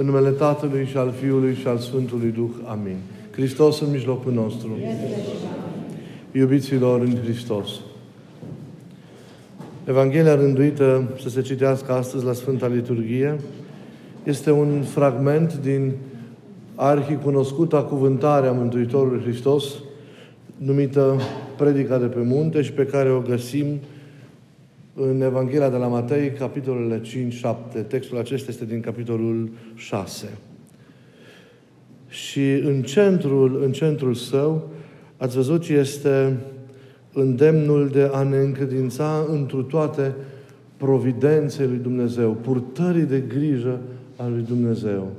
În 0.00 0.06
numele 0.06 0.30
Tatălui 0.30 0.86
și 0.86 0.96
al 0.96 1.12
Fiului 1.20 1.54
și 1.54 1.66
al 1.66 1.78
Sfântului 1.78 2.30
Duh. 2.30 2.50
Amin. 2.64 2.96
Hristos 3.30 3.80
în 3.80 3.90
mijlocul 3.90 4.32
nostru. 4.32 4.78
Iubiților 6.32 7.00
în 7.00 7.16
Hristos. 7.22 7.68
Evanghelia 9.84 10.34
rânduită 10.34 11.08
să 11.22 11.28
se 11.28 11.40
citească 11.40 11.92
astăzi 11.92 12.24
la 12.24 12.32
Sfânta 12.32 12.66
Liturghie 12.66 13.40
este 14.24 14.50
un 14.50 14.82
fragment 14.82 15.58
din 15.58 15.92
arhicunoscuta 16.74 17.82
cuvântare 17.82 18.46
a 18.46 18.52
Mântuitorului 18.52 19.22
Hristos, 19.22 19.64
numită 20.56 21.20
Predica 21.56 21.98
de 21.98 22.06
pe 22.06 22.20
munte 22.20 22.62
și 22.62 22.72
pe 22.72 22.84
care 22.84 23.10
o 23.10 23.20
găsim 23.20 23.66
în 24.94 25.20
Evanghelia 25.20 25.70
de 25.70 25.76
la 25.76 25.86
Matei, 25.86 26.30
capitolele 26.30 27.00
5-7. 27.80 27.86
Textul 27.86 28.18
acesta 28.18 28.50
este 28.50 28.64
din 28.64 28.80
capitolul 28.80 29.50
6. 29.74 30.28
Și 32.08 32.52
în 32.52 32.82
centrul, 32.82 33.62
în 33.62 33.72
centrul 33.72 34.14
său, 34.14 34.68
ați 35.16 35.34
văzut, 35.34 35.68
este 35.68 36.36
îndemnul 37.12 37.88
de 37.88 38.10
a 38.12 38.22
ne 38.22 38.36
încredința 38.36 39.26
întru 39.28 39.62
toate 39.62 40.14
providenței 40.76 41.66
lui 41.66 41.78
Dumnezeu, 41.78 42.32
purtării 42.32 43.04
de 43.04 43.20
grijă 43.20 43.80
a 44.16 44.26
lui 44.26 44.42
Dumnezeu. 44.42 45.12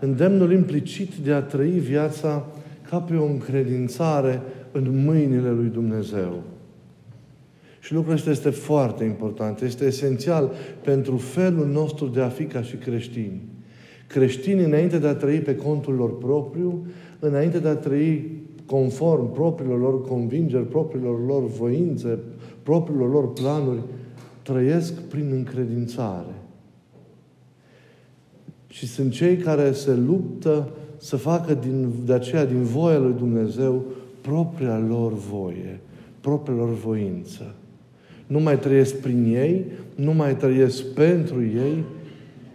Îndemnul 0.00 0.52
implicit 0.52 1.14
de 1.14 1.32
a 1.32 1.42
trăi 1.42 1.78
viața 1.78 2.46
ca 2.88 2.98
pe 2.98 3.14
o 3.14 3.24
încredințare 3.24 4.42
în 4.72 5.04
mâinile 5.04 5.50
lui 5.50 5.68
Dumnezeu. 5.68 6.42
Și 7.86 7.92
lucrul 7.92 8.14
ăsta 8.14 8.30
este 8.30 8.50
foarte 8.50 9.04
important, 9.04 9.60
este 9.60 9.84
esențial 9.84 10.52
pentru 10.82 11.16
felul 11.16 11.66
nostru 11.66 12.06
de 12.06 12.20
a 12.20 12.28
fi 12.28 12.44
ca 12.44 12.62
și 12.62 12.76
creștini. 12.76 13.42
Creștinii, 14.06 14.64
înainte 14.64 14.98
de 14.98 15.06
a 15.06 15.14
trăi 15.14 15.38
pe 15.38 15.56
contul 15.56 15.94
lor 15.94 16.18
propriu, 16.18 16.86
înainte 17.18 17.58
de 17.58 17.68
a 17.68 17.76
trăi 17.76 18.40
conform 18.66 19.32
propriilor 19.32 19.80
lor 19.80 20.02
convingeri, 20.02 20.68
propriilor 20.68 21.26
lor 21.26 21.46
voințe, 21.46 22.18
propriilor 22.62 23.10
lor 23.10 23.32
planuri, 23.32 23.80
trăiesc 24.42 25.00
prin 25.00 25.30
încredințare. 25.32 26.34
Și 28.66 28.86
sunt 28.86 29.12
cei 29.12 29.36
care 29.36 29.72
se 29.72 29.94
luptă 29.94 30.68
să 30.96 31.16
facă 31.16 31.54
din, 31.54 31.92
de 32.04 32.12
aceea 32.12 32.44
din 32.44 32.62
voia 32.62 32.98
lui 32.98 33.14
Dumnezeu 33.18 33.84
propria 34.20 34.78
lor 34.78 35.12
voie, 35.12 35.80
propria 36.20 36.54
lor 36.54 36.74
voință. 36.74 37.54
Nu 38.26 38.38
mai 38.38 38.58
trăiesc 38.58 38.94
prin 38.94 39.34
ei, 39.34 39.64
nu 39.94 40.12
mai 40.12 40.36
trăiesc 40.36 40.84
pentru 40.84 41.42
ei, 41.42 41.84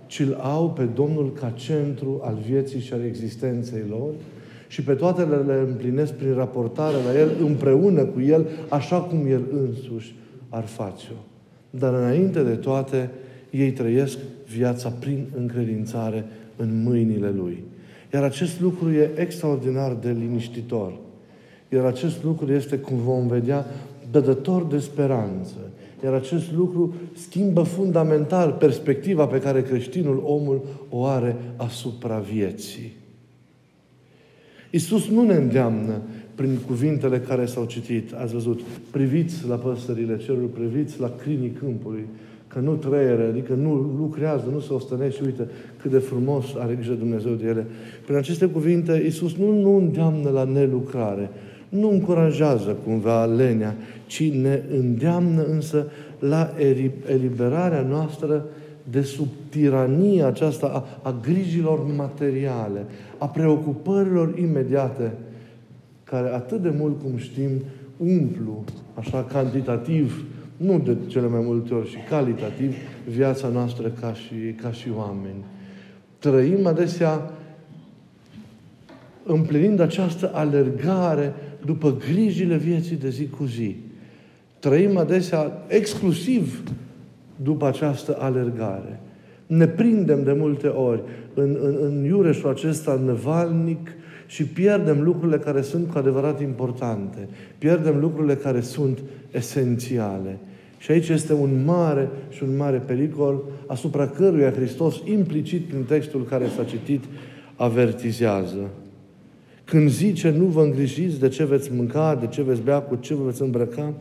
ci 0.08 0.19
îl 0.19 0.38
au 0.41 0.69
pe 0.69 0.83
Domnul 0.83 1.33
ca 1.33 1.53
centru 1.55 2.19
al 2.23 2.38
vieții 2.47 2.80
și 2.80 2.94
al 2.94 3.03
existenței 3.05 3.83
lor 3.89 4.09
și 4.67 4.83
pe 4.83 4.94
toate 4.94 5.22
le, 5.23 5.36
le 5.36 5.63
împlinesc 5.67 6.13
prin 6.13 6.33
raportare 6.33 6.95
la 7.05 7.19
El, 7.19 7.30
împreună 7.41 8.03
cu 8.03 8.22
El, 8.22 8.47
așa 8.69 9.00
cum 9.00 9.25
El 9.28 9.44
însuși 9.53 10.16
ar 10.50 10.63
face-o. 10.63 11.16
Dar 11.69 11.94
înainte 11.94 12.44
de 12.44 12.56
toate, 12.56 13.09
ei 13.50 13.72
trăiesc 13.72 14.17
viața 14.53 14.89
prin 14.89 15.25
încredințare 15.38 16.25
în 16.56 16.83
mâinile 16.83 17.30
Lui. 17.30 17.63
Iar 18.13 18.23
acest 18.23 18.61
lucru 18.61 18.91
e 18.91 19.09
extraordinar 19.16 19.94
de 20.02 20.16
liniștitor. 20.19 20.94
Iar 21.69 21.85
acest 21.85 22.23
lucru 22.23 22.52
este, 22.52 22.78
cum 22.78 22.97
vom 22.97 23.28
vedea, 23.28 23.66
dădător 24.11 24.63
de 24.63 24.79
speranță. 24.79 25.55
Iar 26.03 26.13
acest 26.13 26.53
lucru 26.53 26.93
schimbă 27.13 27.61
fundamental 27.61 28.51
perspectiva 28.51 29.25
pe 29.25 29.39
care 29.39 29.61
creștinul, 29.61 30.21
omul, 30.25 30.61
o 30.89 31.05
are 31.05 31.35
asupra 31.55 32.17
vieții. 32.17 32.99
Iisus 34.69 35.07
nu 35.07 35.23
ne 35.23 35.33
îndeamnă 35.33 36.01
prin 36.35 36.57
cuvintele 36.67 37.19
care 37.19 37.45
s-au 37.45 37.65
citit. 37.65 38.13
Ați 38.13 38.33
văzut, 38.33 38.61
priviți 38.91 39.47
la 39.47 39.55
păsările 39.55 40.17
cerului, 40.17 40.47
priviți 40.47 41.00
la 41.00 41.11
crinii 41.21 41.50
câmpului, 41.50 42.05
că 42.47 42.59
nu 42.59 42.75
trăiere, 42.75 43.23
adică 43.23 43.53
nu 43.53 43.73
lucrează, 43.97 44.45
nu 44.51 44.59
se 44.59 44.73
ostănește 44.73 45.21
și 45.21 45.25
uite 45.25 45.47
cât 45.81 45.91
de 45.91 45.97
frumos 45.97 46.45
are 46.57 46.73
grijă 46.73 46.94
Dumnezeu 46.94 47.33
de 47.33 47.47
ele. 47.47 47.66
Prin 48.05 48.16
aceste 48.16 48.45
cuvinte, 48.45 49.01
Iisus 49.03 49.35
nu, 49.35 49.61
nu 49.61 49.77
îndeamnă 49.77 50.29
la 50.29 50.44
nelucrare, 50.44 51.29
nu 51.71 51.89
încurajează 51.89 52.77
cumva 52.85 53.25
lenea, 53.25 53.75
ci 54.05 54.31
ne 54.31 54.61
îndeamnă 54.71 55.43
însă 55.43 55.87
la 56.19 56.53
eliberarea 57.07 57.81
noastră 57.81 58.45
de 58.83 59.01
sub 59.01 59.27
tirania 59.49 60.27
aceasta 60.27 60.67
a, 60.67 61.09
a 61.09 61.15
grijilor 61.21 61.85
materiale, 61.95 62.85
a 63.17 63.27
preocupărilor 63.27 64.37
imediate, 64.37 65.11
care 66.03 66.33
atât 66.33 66.61
de 66.61 66.73
mult 66.77 67.01
cum 67.01 67.17
știm 67.17 67.49
umplu, 67.97 68.63
așa 68.93 69.23
cantitativ, 69.23 70.25
nu 70.57 70.79
de 70.79 70.97
cele 71.07 71.27
mai 71.27 71.41
multe 71.43 71.73
ori, 71.73 71.89
și 71.89 71.97
calitativ, 72.09 72.75
viața 73.09 73.47
noastră 73.47 73.91
ca 73.99 74.13
și, 74.13 74.35
ca 74.61 74.71
și 74.71 74.88
oameni. 74.95 75.43
Trăim 76.19 76.67
adesea 76.67 77.31
împlinind 79.25 79.79
această 79.79 80.31
alergare 80.33 81.33
după 81.66 81.97
grijile 82.11 82.57
vieții 82.57 82.95
de 82.95 83.09
zi 83.09 83.27
cu 83.27 83.44
zi. 83.44 83.75
Trăim 84.59 84.97
adesea 84.97 85.66
exclusiv 85.67 86.63
după 87.44 87.67
această 87.67 88.17
alergare. 88.19 88.99
Ne 89.47 89.67
prindem 89.67 90.23
de 90.23 90.33
multe 90.33 90.67
ori 90.67 91.01
în, 91.33 91.57
în, 91.61 91.77
în 91.81 92.03
iureșul 92.03 92.50
acesta 92.50 93.01
nevalnic 93.05 93.89
și 94.27 94.45
pierdem 94.45 95.01
lucrurile 95.01 95.38
care 95.38 95.61
sunt 95.61 95.91
cu 95.91 95.97
adevărat 95.97 96.41
importante. 96.41 97.27
Pierdem 97.57 98.00
lucrurile 98.00 98.35
care 98.35 98.61
sunt 98.61 99.00
esențiale. 99.31 100.38
Și 100.77 100.91
aici 100.91 101.09
este 101.09 101.33
un 101.33 101.63
mare 101.66 102.09
și 102.29 102.44
un 102.44 102.57
mare 102.57 102.77
pericol 102.77 103.41
asupra 103.67 104.07
căruia 104.07 104.51
Hristos, 104.51 104.95
implicit 105.05 105.66
prin 105.66 105.83
textul 105.83 106.25
care 106.25 106.47
s-a 106.55 106.63
citit, 106.63 107.03
avertizează. 107.55 108.69
Când 109.71 109.89
zice, 109.89 110.33
nu 110.37 110.45
vă 110.45 110.61
îngrijiți 110.61 111.19
de 111.19 111.27
ce 111.27 111.45
veți 111.45 111.71
mânca, 111.75 112.17
de 112.19 112.27
ce 112.27 112.41
veți 112.41 112.61
bea, 112.61 112.79
cu 112.79 112.95
ce 112.95 113.13
vă 113.13 113.23
veți 113.25 113.41
îmbrăca, 113.41 113.93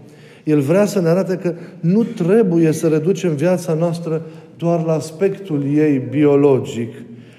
El 0.45 0.61
vrea 0.61 0.85
să 0.85 1.01
ne 1.01 1.09
arate 1.09 1.37
că 1.37 1.55
nu 1.81 2.03
trebuie 2.03 2.73
să 2.73 2.89
reducem 2.89 3.35
viața 3.35 3.75
noastră 3.75 4.23
doar 4.57 4.85
la 4.85 4.93
aspectul 4.93 5.65
ei 5.75 6.03
biologic, 6.11 6.95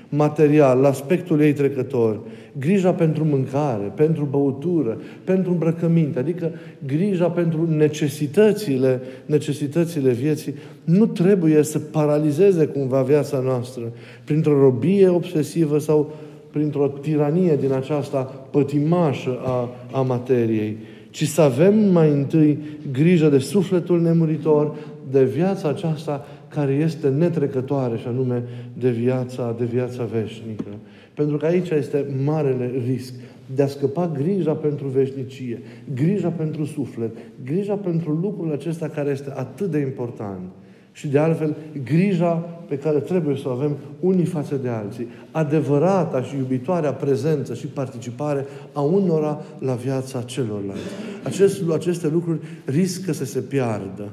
material, 0.09 0.79
la 0.79 0.87
aspectul 0.87 1.41
ei 1.41 1.53
trecător. 1.53 2.19
Grija 2.59 2.91
pentru 2.91 3.25
mâncare, 3.25 3.91
pentru 3.95 4.27
băutură, 4.29 5.01
pentru 5.23 5.51
îmbrăcăminte, 5.51 6.19
adică 6.19 6.51
grija 6.85 7.29
pentru 7.29 7.67
necesitățile, 7.75 9.01
necesitățile 9.25 10.11
vieții, 10.11 10.53
nu 10.83 11.05
trebuie 11.05 11.63
să 11.63 11.79
paralizeze 11.79 12.65
cumva 12.65 13.01
viața 13.01 13.39
noastră 13.39 13.91
printr-o 14.23 14.59
robie 14.59 15.07
obsesivă 15.07 15.79
sau 15.79 16.13
printr-o 16.51 16.88
tiranie 16.88 17.56
din 17.56 17.72
aceasta 17.72 18.22
pătimașă 18.51 19.38
a, 19.44 19.69
a 19.91 20.01
materiei, 20.01 20.78
ci 21.09 21.28
să 21.28 21.41
avem 21.41 21.79
mai 21.91 22.09
întâi 22.09 22.59
grijă 22.91 23.29
de 23.29 23.38
sufletul 23.38 24.01
nemuritor, 24.01 24.75
de 25.11 25.23
viața 25.23 25.69
aceasta 25.69 26.25
care 26.47 26.73
este 26.73 27.09
netrecătoare, 27.09 27.97
și 27.97 28.07
anume 28.07 28.44
de 28.73 28.90
viața, 28.90 29.56
de 29.57 29.66
viața 29.66 30.03
veșnică. 30.03 30.69
Pentru 31.13 31.38
că 31.38 31.45
aici 31.45 31.69
este 31.69 32.06
marele 32.23 32.72
risc 32.85 33.13
de 33.56 33.63
a 33.63 33.67
scăpa 33.67 34.07
grija 34.07 34.53
pentru 34.53 34.88
veșnicie, 34.88 35.61
grija 35.94 36.29
pentru 36.29 36.66
suflet, 36.66 37.11
grija 37.45 37.75
pentru 37.75 38.11
lucrul 38.11 38.51
acesta 38.51 38.88
care 38.88 39.09
este 39.09 39.34
atât 39.35 39.72
de 39.72 39.79
important. 39.79 40.50
Și 40.91 41.07
de 41.07 41.19
altfel, 41.19 41.56
grija 41.84 42.34
pe 42.68 42.78
care 42.78 43.00
trebuie 43.00 43.35
să 43.35 43.47
o 43.47 43.52
avem 43.52 43.78
unii 44.00 44.25
față 44.25 44.56
de 44.56 44.69
alții. 44.69 45.07
Adevărata 45.31 46.22
și 46.22 46.35
iubitoarea 46.35 46.93
prezență 46.93 47.53
și 47.53 47.67
participare 47.67 48.46
a 48.73 48.82
unora 48.82 49.41
la 49.59 49.73
viața 49.73 50.22
celorlalți. 50.22 50.82
Acest, 51.23 51.61
aceste 51.72 52.08
lucruri 52.08 52.40
riscă 52.66 53.14
să 53.14 53.26
se 53.26 53.40
piardă. 53.40 54.09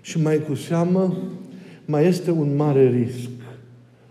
Și 0.00 0.22
mai 0.22 0.42
cu 0.48 0.54
seamă, 0.54 1.14
mai 1.84 2.06
este 2.06 2.30
un 2.30 2.56
mare 2.56 2.88
risc 2.88 3.30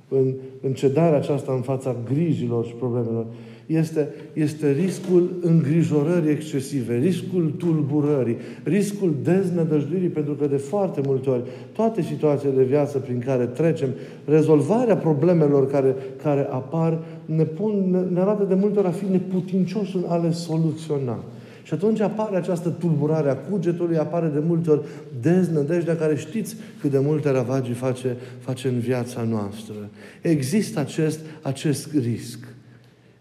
în, 0.07 0.33
în 0.61 0.73
cedarea 0.73 1.17
aceasta 1.17 1.53
în 1.53 1.61
fața 1.61 1.95
grijilor 2.05 2.65
și 2.65 2.73
problemelor 2.73 3.25
este, 3.65 4.07
este 4.33 4.71
riscul 4.71 5.29
îngrijorării 5.41 6.31
excesive, 6.31 6.97
riscul 6.97 7.53
tulburării, 7.57 8.37
riscul 8.63 9.15
deznădăjduirii, 9.23 10.07
pentru 10.07 10.33
că 10.33 10.47
de 10.47 10.57
foarte 10.57 11.01
multe 11.05 11.29
ori 11.29 11.41
toate 11.71 12.01
situațiile 12.01 12.53
de 12.55 12.63
viață 12.63 12.97
prin 12.97 13.19
care 13.25 13.45
trecem, 13.45 13.89
rezolvarea 14.25 14.97
problemelor 14.97 15.71
care, 15.71 15.95
care 16.23 16.47
apar, 16.51 16.99
ne, 17.25 17.43
pun, 17.43 17.89
ne, 17.91 17.99
ne 18.13 18.19
arată 18.19 18.43
de 18.43 18.55
multe 18.55 18.79
ori 18.79 18.87
a 18.87 18.91
fi 18.91 19.05
neputincioși 19.11 19.95
în 19.95 20.03
a 20.07 20.15
le 20.15 20.31
soluționa. 20.31 21.23
Și 21.63 21.73
atunci 21.73 21.99
apare 21.99 22.35
această 22.35 22.69
tulburare 22.69 23.29
a 23.29 23.35
cugetului, 23.35 23.97
apare 23.97 24.27
de 24.27 24.39
multe 24.47 24.69
ori 24.69 24.81
deznădejdea 25.21 25.95
care 25.95 26.15
știți 26.15 26.55
cât 26.81 26.91
de 26.91 26.99
multe 26.99 27.31
ravagii 27.31 27.73
face, 27.73 28.17
face 28.39 28.67
în 28.67 28.79
viața 28.79 29.23
noastră. 29.23 29.75
Există 30.21 30.79
acest, 30.79 31.19
acest 31.41 31.93
risc. 31.93 32.52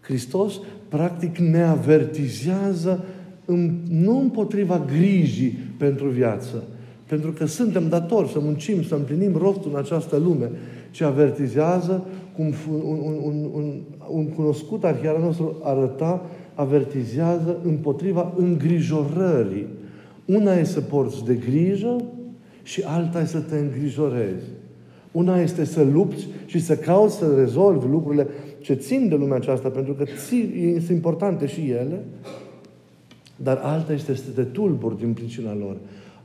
Hristos, 0.03 0.59
practic, 0.87 1.37
ne 1.37 1.63
avertizează 1.63 3.03
în, 3.45 3.77
nu 3.89 4.19
împotriva 4.19 4.85
grijii 4.97 5.57
pentru 5.77 6.07
viață, 6.07 6.63
pentru 7.05 7.31
că 7.31 7.45
suntem 7.45 7.89
datori 7.89 8.29
să 8.29 8.39
muncim, 8.39 8.83
să 8.83 8.95
împlinim 8.95 9.35
rostul 9.37 9.71
în 9.73 9.79
această 9.79 10.17
lume, 10.17 10.51
ci 10.91 11.01
avertizează 11.01 12.05
cum 12.35 12.53
un, 12.71 12.99
un, 13.03 13.17
un, 13.21 13.49
un, 13.53 13.81
un 14.09 14.27
cunoscut 14.27 14.83
arhiar 14.83 15.17
nostru 15.17 15.59
arăta, 15.63 16.25
avertizează 16.53 17.57
împotriva 17.63 18.33
îngrijorării. 18.37 19.67
Una 20.25 20.53
e 20.53 20.63
să 20.63 20.81
porți 20.81 21.25
de 21.25 21.35
grijă 21.35 21.95
și 22.63 22.81
alta 22.81 23.21
e 23.21 23.25
să 23.25 23.39
te 23.39 23.55
îngrijorezi. 23.55 24.45
Una 25.13 25.41
este 25.41 25.65
să 25.65 25.83
lupți 25.83 26.27
și 26.45 26.59
să 26.59 26.75
cauți 26.75 27.15
să 27.15 27.35
rezolvi 27.37 27.87
lucrurile 27.87 28.27
ce 28.59 28.73
țin 28.73 29.07
de 29.07 29.15
lumea 29.15 29.35
aceasta, 29.35 29.69
pentru 29.69 29.93
că 29.93 30.05
sunt 30.77 30.89
importante 30.89 31.45
și 31.45 31.69
ele, 31.69 31.99
dar 33.35 33.59
alta 33.63 33.93
este 33.93 34.15
să 34.15 34.29
te 34.35 34.43
tulburi 34.43 34.97
din 34.97 35.13
pricina 35.13 35.55
lor. 35.55 35.77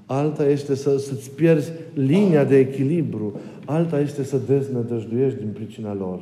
Alta 0.06 0.48
este 0.48 0.74
să, 0.74 0.98
să-ți 0.98 1.30
pierzi 1.30 1.72
linia 1.94 2.44
de 2.44 2.58
echilibru. 2.58 3.40
Alta 3.64 4.00
este 4.00 4.24
să 4.24 4.40
deznădăjduiești 4.46 5.38
din 5.38 5.48
pricina 5.52 5.94
lor. 5.94 6.20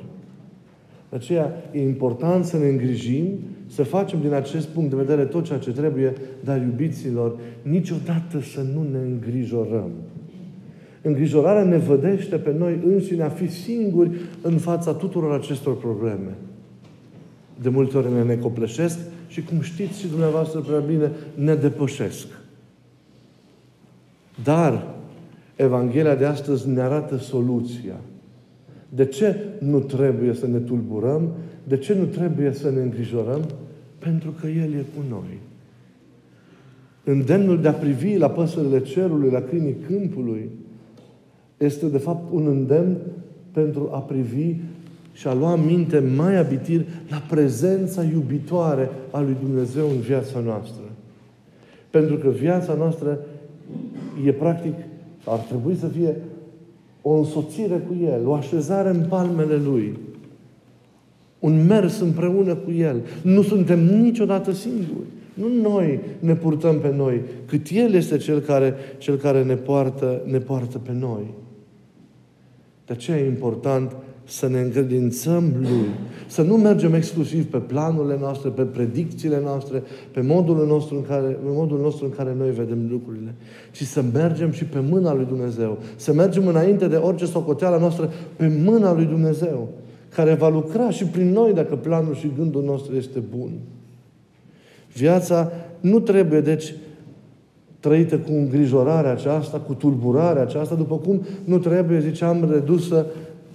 De 1.09 1.17
aceea 1.17 1.53
e 1.73 1.83
important 1.83 2.45
să 2.45 2.59
ne 2.59 2.69
îngrijim, 2.69 3.27
să 3.67 3.83
facem 3.83 4.21
din 4.21 4.33
acest 4.33 4.67
punct 4.67 4.91
de 4.91 4.97
vedere 4.97 5.25
tot 5.25 5.45
ceea 5.45 5.59
ce 5.59 5.71
trebuie, 5.71 6.13
dar 6.45 6.61
iubiților, 6.63 7.39
niciodată 7.63 8.41
să 8.41 8.61
nu 8.75 8.87
ne 8.93 8.99
îngrijorăm. 8.99 9.91
Îngrijorarea 11.07 11.65
ne 11.65 11.77
vădește 11.77 12.37
pe 12.37 12.55
noi 12.59 12.79
înșine 12.87 13.23
a 13.23 13.29
fi 13.29 13.51
singuri 13.51 14.11
în 14.43 14.59
fața 14.59 14.93
tuturor 14.93 15.33
acestor 15.33 15.77
probleme. 15.77 16.35
De 17.63 17.69
multe 17.69 17.97
ori 17.97 18.13
ne 18.13 18.23
necopleșesc 18.23 18.99
și, 19.29 19.43
cum 19.43 19.61
știți 19.61 20.01
și 20.01 20.09
dumneavoastră 20.09 20.61
prea 20.61 20.79
bine, 20.79 21.11
ne 21.35 21.55
depășesc. 21.55 22.27
Dar 24.45 24.95
Evanghelia 25.57 26.15
de 26.15 26.25
astăzi 26.25 26.69
ne 26.69 26.81
arată 26.81 27.17
soluția. 27.17 27.97
De 28.89 29.05
ce 29.05 29.37
nu 29.59 29.81
trebuie 29.81 30.35
să 30.35 30.47
ne 30.47 30.59
tulburăm? 30.59 31.33
De 31.65 31.77
ce 31.77 31.95
nu 31.95 32.05
trebuie 32.05 32.53
să 32.53 32.71
ne 32.71 32.81
îngrijorăm? 32.81 33.43
Pentru 33.99 34.31
că 34.41 34.47
El 34.47 34.73
e 34.73 34.85
cu 34.97 35.03
noi. 35.09 35.39
Îndemnul 37.05 37.61
de 37.61 37.69
a 37.69 37.73
privi 37.73 38.17
la 38.17 38.31
păsările 38.31 38.81
cerului, 38.81 39.31
la 39.31 39.41
câinii 39.41 39.77
câmpului, 39.87 40.51
este 41.57 41.87
de 41.87 41.99
fapt 41.99 42.33
un 42.33 42.47
îndemn 42.47 42.97
pentru 43.53 43.89
a 43.93 43.99
privi 43.99 44.55
și 45.13 45.27
a 45.27 45.35
lua 45.35 45.57
minte 45.57 45.99
mai 46.17 46.37
abitir 46.37 46.85
la 47.09 47.23
prezența 47.29 48.03
iubitoare 48.03 48.91
a 49.11 49.21
lui 49.21 49.37
Dumnezeu 49.43 49.89
în 49.89 50.01
viața 50.01 50.39
noastră. 50.45 50.83
Pentru 51.91 52.17
că 52.17 52.29
viața 52.29 52.75
noastră 52.75 53.19
e 54.27 54.33
practic, 54.33 54.75
ar 55.25 55.39
trebui 55.39 55.77
să 55.77 55.87
fie 55.87 56.17
o 57.03 57.13
însoțire 57.13 57.87
cu 57.89 57.97
El, 58.05 58.27
o 58.27 58.33
așezare 58.33 58.89
în 58.89 59.05
palmele 59.09 59.57
Lui, 59.57 59.99
un 61.39 61.67
mers 61.67 62.01
împreună 62.01 62.55
cu 62.55 62.71
El. 62.71 62.97
Nu 63.23 63.43
suntem 63.43 64.01
niciodată 64.01 64.53
singuri. 64.53 65.07
Nu 65.35 65.71
noi 65.71 66.01
ne 66.19 66.35
purtăm 66.35 66.79
pe 66.79 66.93
noi, 66.97 67.21
cât 67.47 67.67
El 67.73 67.95
este 67.95 68.17
Cel 68.17 68.39
care, 68.41 68.75
cel 68.99 69.17
care 69.17 69.45
ne, 69.45 69.55
poartă, 69.55 70.23
ne 70.25 70.39
poartă 70.39 70.79
pe 70.79 70.93
noi. 71.01 71.35
De 72.87 72.93
aceea 72.93 73.19
e 73.19 73.27
important 73.27 73.97
să 74.25 74.49
ne 74.49 74.61
încredințăm 74.61 75.53
Lui. 75.61 75.89
Să 76.27 76.43
nu 76.43 76.57
mergem 76.57 76.95
exclusiv 76.95 77.51
pe 77.51 77.59
planurile 77.59 78.17
noastre, 78.21 78.49
pe 78.49 78.63
predicțiile 78.63 79.41
noastre, 79.41 79.83
pe 80.11 80.21
modul 80.21 80.67
nostru 80.67 80.97
în 80.97 81.03
care, 81.03 81.27
pe 81.27 81.49
modul 81.49 81.81
nostru 81.81 82.05
în 82.05 82.11
care 82.11 82.35
noi 82.39 82.51
vedem 82.51 82.89
lucrurile, 82.91 83.35
ci 83.73 83.83
să 83.83 84.05
mergem 84.13 84.51
și 84.51 84.65
pe 84.65 84.79
mâna 84.89 85.15
lui 85.15 85.25
Dumnezeu. 85.25 85.79
Să 85.97 86.13
mergem 86.13 86.47
înainte 86.47 86.89
de 86.89 86.97
orice 86.97 87.25
socoteală 87.25 87.79
noastră 87.79 88.13
pe 88.37 88.61
mâna 88.65 88.93
lui 88.93 89.05
Dumnezeu, 89.05 89.69
care 90.15 90.35
va 90.35 90.49
lucra 90.49 90.91
și 90.91 91.05
prin 91.05 91.33
noi 91.33 91.53
dacă 91.53 91.77
planul 91.77 92.15
și 92.15 92.33
gândul 92.37 92.63
nostru 92.65 92.97
este 92.97 93.19
bun. 93.37 93.51
Viața 94.93 95.53
nu 95.81 96.01
trebuie, 96.01 96.41
deci, 96.41 96.75
trăită 97.87 98.17
cu 98.17 98.33
îngrijorarea 98.33 99.11
aceasta, 99.11 99.59
cu 99.59 99.75
tulburarea 99.75 100.43
aceasta, 100.43 100.75
după 100.75 100.97
cum 100.97 101.23
nu 101.45 101.59
trebuie, 101.59 102.01
ziceam, 102.01 102.49
redusă 102.53 103.07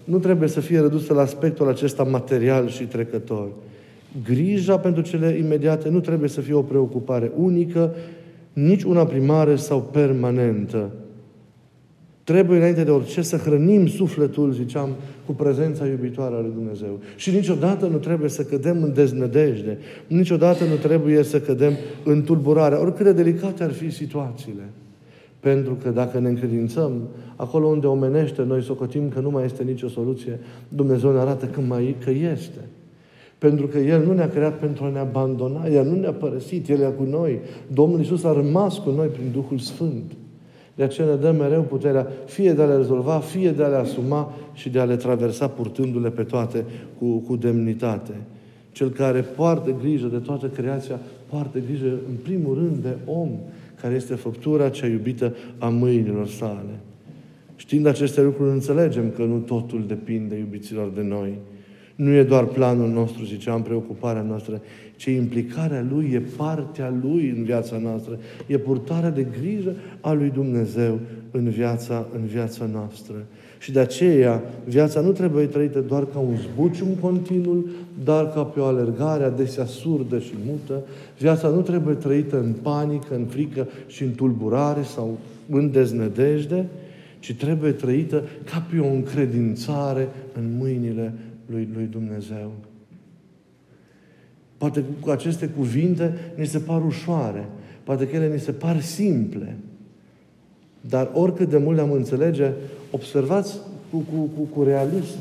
nu 0.04 0.18
trebuie 0.18 0.50
să 0.50 0.60
fie 0.60 0.80
redusă 0.80 1.13
la 1.13 1.22
aspectul 1.22 1.69
acesta 1.69 2.04
material 2.04 2.68
și 2.68 2.83
trecător. 2.83 3.48
Grija 4.24 4.78
pentru 4.78 5.01
cele 5.01 5.38
imediate 5.38 5.89
nu 5.89 6.00
trebuie 6.00 6.30
să 6.30 6.42
fie 6.42 6.54
o 6.54 6.62
preocupare 6.62 7.31
unică, 7.38 7.94
nici 8.54 8.83
una 8.83 9.06
primară 9.06 9.56
sau 9.56 9.81
permanentă. 9.92 10.89
Trebuie 12.24 12.58
înainte 12.58 12.84
de 12.84 12.92
orice 12.92 13.22
să 13.22 13.36
hrănim 13.36 13.88
sufletul, 13.88 14.52
ziceam, 14.52 14.90
cu 15.26 15.32
prezența 15.32 15.88
iubitoare 15.88 16.36
a 16.36 16.40
lui 16.40 16.52
Dumnezeu. 16.56 17.00
Și 17.16 17.32
niciodată 17.32 17.88
nu 17.88 17.98
trebuie 17.98 18.30
să 18.30 18.44
cădem 18.44 18.84
în 18.84 18.94
deznădejde. 18.94 19.78
Niciodată 20.08 20.64
nu 20.64 20.76
trebuie 20.76 21.24
să 21.24 21.40
cădem 21.40 21.74
în 22.04 22.24
tulburare, 22.24 22.76
oricât 22.76 23.06
de 23.06 23.14
delicate 23.14 23.64
ar 23.64 23.72
fi 23.72 23.90
situațiile. 23.90 24.70
Pentru 25.40 25.78
că 25.84 25.90
dacă 25.90 26.20
ne 26.20 26.30
încredințăm 26.30 26.92
acolo 27.36 27.68
unde 27.68 27.88
omenește, 27.88 28.44
noi 28.44 28.64
socotim 28.64 29.10
că 29.10 29.20
nu 29.20 29.30
mai 29.30 29.46
este 29.46 29.64
nicio 29.64 29.88
soluție, 29.88 30.40
Dumnezeu 30.68 31.12
ne 31.12 31.20
arată 31.20 31.46
că, 31.46 31.62
mai, 31.68 31.96
că 32.04 32.10
este. 32.10 32.60
Pentru 33.38 33.68
că 33.68 33.78
El 33.78 34.06
nu 34.06 34.14
ne-a 34.14 34.30
creat 34.30 34.60
pentru 34.60 34.84
a 34.84 34.90
ne 34.90 35.00
abandona, 35.00 35.68
El 35.68 35.86
nu 35.86 36.00
ne-a 36.00 36.12
părăsit, 36.12 36.70
El 36.70 36.80
e 36.80 36.94
cu 36.98 37.04
noi. 37.04 37.40
Domnul 37.68 38.00
Iisus 38.00 38.24
a 38.24 38.34
rămas 38.34 38.78
cu 38.78 38.90
noi 38.90 39.08
prin 39.08 39.26
Duhul 39.32 39.58
Sfânt. 39.58 40.12
De 40.81 40.88
aceea 40.88 41.07
ne 41.07 41.16
dă 41.16 41.31
mereu 41.31 41.62
puterea 41.62 42.07
fie 42.25 42.54
de 42.54 42.62
a 42.62 42.66
le 42.66 42.75
rezolva, 42.75 43.19
fie 43.19 43.51
de 43.51 43.63
a 43.63 43.68
le 43.68 43.75
asuma 43.75 44.33
și 44.54 44.69
de 44.69 44.80
a 44.80 44.83
le 44.83 44.95
traversa 44.95 45.48
purtându-le 45.48 46.10
pe 46.10 46.24
toate 46.24 46.66
cu, 47.00 47.18
cu 47.18 47.36
demnitate. 47.36 48.12
Cel 48.72 48.89
care 48.89 49.22
poartă 49.22 49.75
grijă 49.81 50.07
de 50.07 50.18
toată 50.18 50.48
creația, 50.48 51.00
poartă 51.30 51.60
grijă 51.68 51.86
în 51.86 52.16
primul 52.24 52.54
rând 52.54 52.75
de 52.83 52.95
om 53.06 53.30
care 53.81 53.95
este 53.95 54.16
făptura 54.16 54.69
cea 54.69 54.88
iubită 54.88 55.36
a 55.57 55.69
mâinilor 55.69 56.28
sale. 56.28 56.80
Știind 57.56 57.86
aceste 57.86 58.22
lucruri, 58.22 58.51
înțelegem 58.51 59.12
că 59.16 59.24
nu 59.24 59.38
totul 59.38 59.84
depinde, 59.88 60.36
iubiților, 60.36 60.89
de 60.89 61.01
noi. 61.01 61.34
Nu 61.95 62.12
e 62.12 62.24
doar 62.24 62.45
planul 62.45 62.89
nostru, 62.89 63.25
ziceam, 63.25 63.62
preocuparea 63.62 64.22
noastră, 64.22 64.62
ci 65.01 65.05
implicarea 65.05 65.86
Lui, 65.89 66.12
e 66.13 66.22
partea 66.38 66.93
Lui 67.01 67.34
în 67.38 67.43
viața 67.43 67.77
noastră, 67.77 68.20
e 68.48 68.58
purtarea 68.58 69.10
de 69.10 69.27
grijă 69.39 69.74
a 70.01 70.12
Lui 70.12 70.29
Dumnezeu 70.29 71.00
în 71.31 71.50
viața, 71.50 72.08
în 72.15 72.25
viața 72.25 72.70
noastră. 72.72 73.15
Și 73.60 73.72
de 73.72 73.79
aceea, 73.79 74.43
viața 74.67 75.01
nu 75.01 75.12
trebuie 75.12 75.46
trăită 75.46 75.79
doar 75.79 76.05
ca 76.05 76.20
un 76.20 76.36
zbucium 76.36 76.88
continuu, 77.00 77.65
dar 78.03 78.34
ca 78.34 78.43
pe 78.43 78.60
o 78.60 78.65
alergare 78.65 79.24
adesea 79.24 79.65
surdă 79.65 80.20
și 80.20 80.34
mută. 80.46 80.84
Viața 81.20 81.48
nu 81.48 81.62
trebuie 81.62 81.96
trăită 81.96 82.39
în 82.39 82.53
panică, 82.62 83.15
în 83.15 83.25
frică 83.25 83.67
și 83.88 84.03
în 84.03 84.12
tulburare 84.12 84.81
sau 84.81 85.17
în 85.50 85.72
deznădejde, 85.72 86.65
ci 87.20 87.36
trebuie 87.36 87.72
trăită 87.72 88.24
ca 88.43 88.65
pe 88.72 88.79
o 88.79 88.88
încredințare 88.93 90.08
în 90.38 90.58
mâinile 90.58 91.13
lui, 91.46 91.67
lui 91.74 91.88
Dumnezeu. 91.91 92.51
Poate 94.62 94.84
cu 95.00 95.10
aceste 95.10 95.48
cuvinte 95.48 96.13
ni 96.36 96.46
se 96.46 96.60
par 96.60 96.86
ușoare, 96.86 97.46
poate 97.84 98.08
că 98.08 98.15
ele 98.15 98.34
ni 98.34 98.39
se 98.39 98.51
par 98.51 98.82
simple, 98.82 99.58
dar 100.82 101.10
oricât 101.13 101.50
de 101.50 101.58
mult 101.58 101.75
le-am 101.75 101.91
înțelege, 101.91 102.51
observați 102.91 103.58
cu, 103.91 103.98
cu, 103.98 104.30
cu, 104.38 104.41
cu 104.41 104.63
realism 104.63 105.20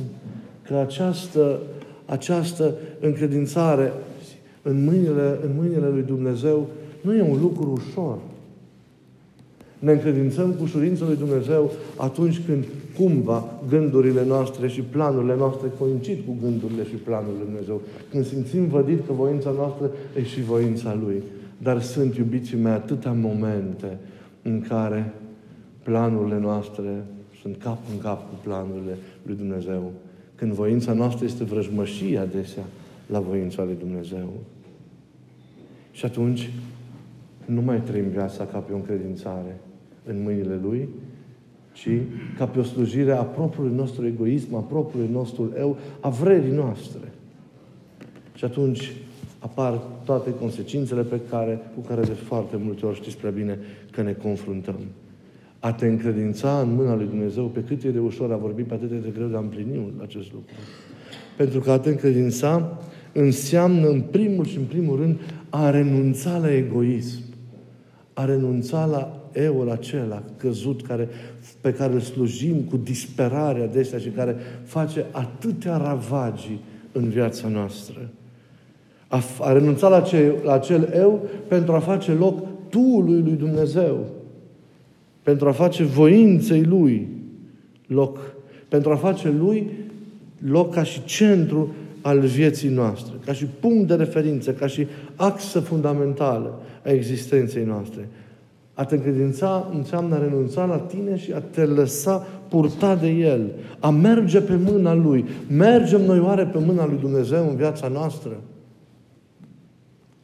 că 0.62 0.74
această, 0.74 1.60
această 2.06 2.74
încredințare 3.00 3.92
în 4.62 4.84
mâinile, 4.84 5.38
în 5.44 5.50
mâinile 5.56 5.88
lui 5.88 6.02
Dumnezeu 6.02 6.66
nu 7.00 7.14
e 7.14 7.22
un 7.22 7.40
lucru 7.40 7.70
ușor. 7.70 8.18
Ne 9.80 9.92
încredințăm 9.92 10.52
cu 10.52 10.62
ușurință 10.62 11.04
lui 11.04 11.16
Dumnezeu 11.16 11.72
atunci 11.96 12.40
când 12.46 12.64
cumva 12.96 13.44
gândurile 13.68 14.24
noastre 14.24 14.68
și 14.68 14.80
planurile 14.80 15.36
noastre 15.36 15.68
coincid 15.78 16.18
cu 16.26 16.36
gândurile 16.42 16.84
și 16.84 16.94
planurile 16.94 17.36
lui 17.38 17.46
Dumnezeu. 17.46 17.80
Când 18.10 18.26
simțim 18.26 18.66
vădit 18.66 19.06
că 19.06 19.12
voința 19.12 19.50
noastră 19.50 19.90
e 20.16 20.22
și 20.22 20.42
voința 20.42 20.98
Lui. 21.04 21.22
Dar 21.58 21.82
sunt, 21.82 22.16
iubiții 22.16 22.56
mei, 22.56 22.72
atâtea 22.72 23.12
momente 23.12 23.98
în 24.42 24.64
care 24.68 25.12
planurile 25.82 26.38
noastre 26.38 27.04
sunt 27.42 27.56
cap 27.56 27.78
în 27.92 27.98
cap 27.98 28.28
cu 28.28 28.34
planurile 28.42 28.96
lui 29.22 29.36
Dumnezeu. 29.36 29.92
Când 30.34 30.52
voința 30.52 30.92
noastră 30.92 31.24
este 31.24 31.44
vrăjmășie 31.44 32.18
adesea 32.18 32.64
la 33.06 33.20
voința 33.20 33.64
lui 33.64 33.76
Dumnezeu. 33.78 34.32
Și 35.92 36.04
atunci 36.04 36.50
nu 37.44 37.60
mai 37.60 37.80
trăim 37.80 38.08
viața 38.08 38.44
ca 38.44 38.58
pe 38.58 38.72
o 38.72 38.76
încredințare 38.76 39.60
în 40.04 40.22
mâinile 40.22 40.60
Lui, 40.62 40.88
ci 41.72 41.88
ca 42.36 42.46
pe 42.46 42.58
o 42.58 42.62
slujire 42.62 43.12
a 43.12 43.22
propriului 43.22 43.76
nostru 43.76 44.06
egoism, 44.06 44.54
a 44.54 44.60
propriului 44.60 45.12
nostru 45.12 45.52
eu, 45.58 45.76
a 46.00 46.08
vrerii 46.08 46.52
noastre. 46.52 47.12
Și 48.34 48.44
atunci 48.44 48.92
apar 49.38 49.80
toate 50.04 50.34
consecințele 50.34 51.02
pe 51.02 51.20
care, 51.30 51.60
cu 51.74 51.80
care 51.80 52.00
de 52.00 52.12
foarte 52.12 52.56
multe 52.56 52.86
ori 52.86 52.96
știți 52.96 53.16
prea 53.16 53.30
bine 53.30 53.58
că 53.90 54.02
ne 54.02 54.12
confruntăm. 54.12 54.78
A 55.58 55.72
te 55.72 55.86
încredința 55.86 56.60
în 56.60 56.74
mâna 56.74 56.94
lui 56.94 57.06
Dumnezeu, 57.06 57.44
pe 57.44 57.62
cât 57.62 57.82
e 57.82 57.90
de 57.90 57.98
ușor 57.98 58.32
a 58.32 58.36
vorbit, 58.36 58.66
pe 58.66 58.74
atât 58.74 58.90
e 58.90 58.94
de 58.94 59.12
greu 59.14 59.26
de 59.26 59.36
a 59.36 59.40
împlini 59.40 59.92
acest 60.02 60.32
lucru. 60.32 60.54
Pentru 61.36 61.60
că 61.60 61.70
a 61.70 61.78
te 61.78 61.88
încredința 61.88 62.78
înseamnă, 63.12 63.88
în 63.88 64.00
primul 64.00 64.44
și 64.44 64.56
în 64.56 64.64
primul 64.64 64.96
rând, 64.96 65.18
a 65.48 65.70
renunța 65.70 66.38
la 66.38 66.54
egoism. 66.54 67.22
A 68.12 68.24
renunța 68.24 68.84
la 68.84 69.19
eul 69.32 69.70
acela 69.70 70.22
căzut 70.36 70.86
care, 70.86 71.08
pe 71.60 71.72
care 71.72 71.92
îl 71.92 72.00
slujim 72.00 72.56
cu 72.60 72.76
disperare 72.76 73.62
adesea 73.62 73.98
și 73.98 74.08
care 74.08 74.36
face 74.64 75.06
atâtea 75.10 75.76
ravagii 75.76 76.60
în 76.92 77.08
viața 77.08 77.48
noastră. 77.48 78.10
A, 79.08 79.22
a 79.40 79.52
renunțat 79.52 79.90
la, 79.90 80.00
ce, 80.00 80.34
la 80.44 80.52
acel 80.52 80.92
eu 80.94 81.28
pentru 81.48 81.72
a 81.72 81.78
face 81.78 82.12
loc 82.12 82.46
Tuului 82.68 83.20
lui 83.20 83.36
Dumnezeu. 83.36 84.06
Pentru 85.22 85.48
a 85.48 85.52
face 85.52 85.84
voinței 85.84 86.64
Lui 86.64 87.08
loc. 87.86 88.18
Pentru 88.68 88.90
a 88.90 88.96
face 88.96 89.30
Lui 89.30 89.70
loc 90.38 90.74
ca 90.74 90.82
și 90.82 91.04
centru 91.04 91.74
al 92.00 92.20
vieții 92.20 92.68
noastre, 92.68 93.14
ca 93.24 93.32
și 93.32 93.44
punct 93.44 93.88
de 93.88 93.94
referință, 93.94 94.52
ca 94.52 94.66
și 94.66 94.86
axă 95.16 95.60
fundamentală 95.60 96.60
a 96.84 96.90
existenței 96.90 97.64
noastre. 97.64 98.08
A 98.80 98.84
te 98.84 98.94
încredința 98.94 99.70
înseamnă 99.74 100.14
a 100.14 100.18
renunța 100.18 100.64
la 100.64 100.76
tine 100.76 101.16
și 101.16 101.32
a 101.32 101.40
te 101.40 101.64
lăsa 101.64 102.26
purta 102.48 102.94
de 102.94 103.08
El. 103.08 103.50
A 103.80 103.90
merge 103.90 104.40
pe 104.40 104.58
mâna 104.64 104.94
Lui. 104.94 105.24
Mergem 105.48 106.00
noi 106.04 106.18
oare 106.18 106.44
pe 106.44 106.58
mâna 106.66 106.86
Lui 106.86 106.98
Dumnezeu 107.00 107.48
în 107.48 107.56
viața 107.56 107.88
noastră? 107.88 108.30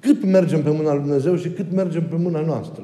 Cât 0.00 0.25
mergem 0.25 0.62
pe 0.62 0.70
mâna 0.70 0.92
lui 0.92 1.02
Dumnezeu 1.02 1.36
și 1.36 1.48
cât 1.48 1.72
mergem 1.72 2.02
pe 2.02 2.16
mâna 2.18 2.40
noastră. 2.40 2.82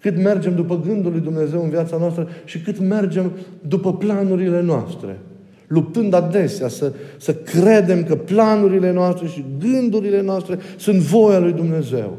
Cât 0.00 0.16
mergem 0.16 0.54
după 0.54 0.80
gândul 0.86 1.12
lui 1.12 1.20
Dumnezeu 1.20 1.62
în 1.62 1.70
viața 1.70 1.96
noastră 1.96 2.28
și 2.44 2.60
cât 2.60 2.80
mergem 2.80 3.32
după 3.68 3.94
planurile 3.94 4.62
noastre. 4.62 5.18
Luptând 5.66 6.14
adesea 6.14 6.68
să, 6.68 6.92
să 7.18 7.34
credem 7.34 8.04
că 8.04 8.14
planurile 8.14 8.92
noastre 8.92 9.26
și 9.26 9.44
gândurile 9.58 10.22
noastre 10.22 10.58
sunt 10.76 10.98
voia 10.98 11.38
lui 11.38 11.52
Dumnezeu. 11.52 12.16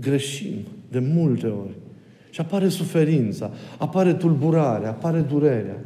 Greșim 0.00 0.56
de 0.90 0.98
multe 0.98 1.46
ori. 1.46 1.74
Și 2.30 2.40
apare 2.40 2.68
suferința, 2.68 3.50
apare 3.78 4.14
tulburarea, 4.14 4.88
apare 4.88 5.20
durerea 5.20 5.76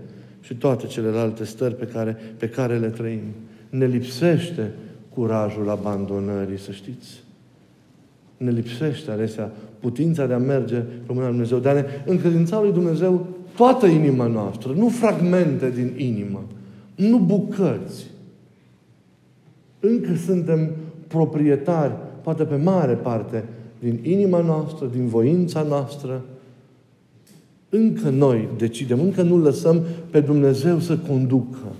și 0.40 0.54
toate 0.54 0.86
celelalte 0.86 1.44
stări 1.44 1.74
pe 1.74 1.86
care, 1.86 2.16
pe 2.36 2.48
care 2.48 2.78
le 2.78 2.88
trăim 2.88 3.22
ne 3.68 3.86
lipsește 3.86 4.72
curajul 5.14 5.70
abandonării, 5.70 6.58
să 6.58 6.72
știți. 6.72 7.22
Ne 8.36 8.50
lipsește 8.50 9.10
adesea 9.10 9.50
putința 9.80 10.26
de 10.26 10.32
a 10.32 10.38
merge 10.38 10.76
pe 10.76 11.12
mâna 11.12 11.20
lui 11.20 11.30
Dumnezeu, 11.30 11.58
de 11.58 11.68
a 11.68 11.72
ne 11.72 11.84
încredința 12.06 12.60
lui 12.60 12.72
Dumnezeu 12.72 13.26
toată 13.56 13.86
inima 13.86 14.26
noastră, 14.26 14.72
nu 14.72 14.88
fragmente 14.88 15.70
din 15.70 15.92
inimă, 15.96 16.44
nu 16.94 17.18
bucăți. 17.18 18.06
Încă 19.80 20.14
suntem 20.14 20.70
proprietari, 21.06 21.92
poate 22.22 22.44
pe 22.44 22.56
mare 22.56 22.94
parte, 22.94 23.44
din 23.84 23.98
inima 24.02 24.40
noastră, 24.40 24.90
din 24.92 25.06
voința 25.06 25.62
noastră. 25.62 26.22
Încă 27.68 28.08
noi 28.08 28.48
decidem, 28.56 29.00
încă 29.00 29.22
nu 29.22 29.38
lăsăm 29.38 29.80
pe 30.10 30.20
Dumnezeu 30.20 30.78
să 30.78 30.98
conducă 30.98 31.72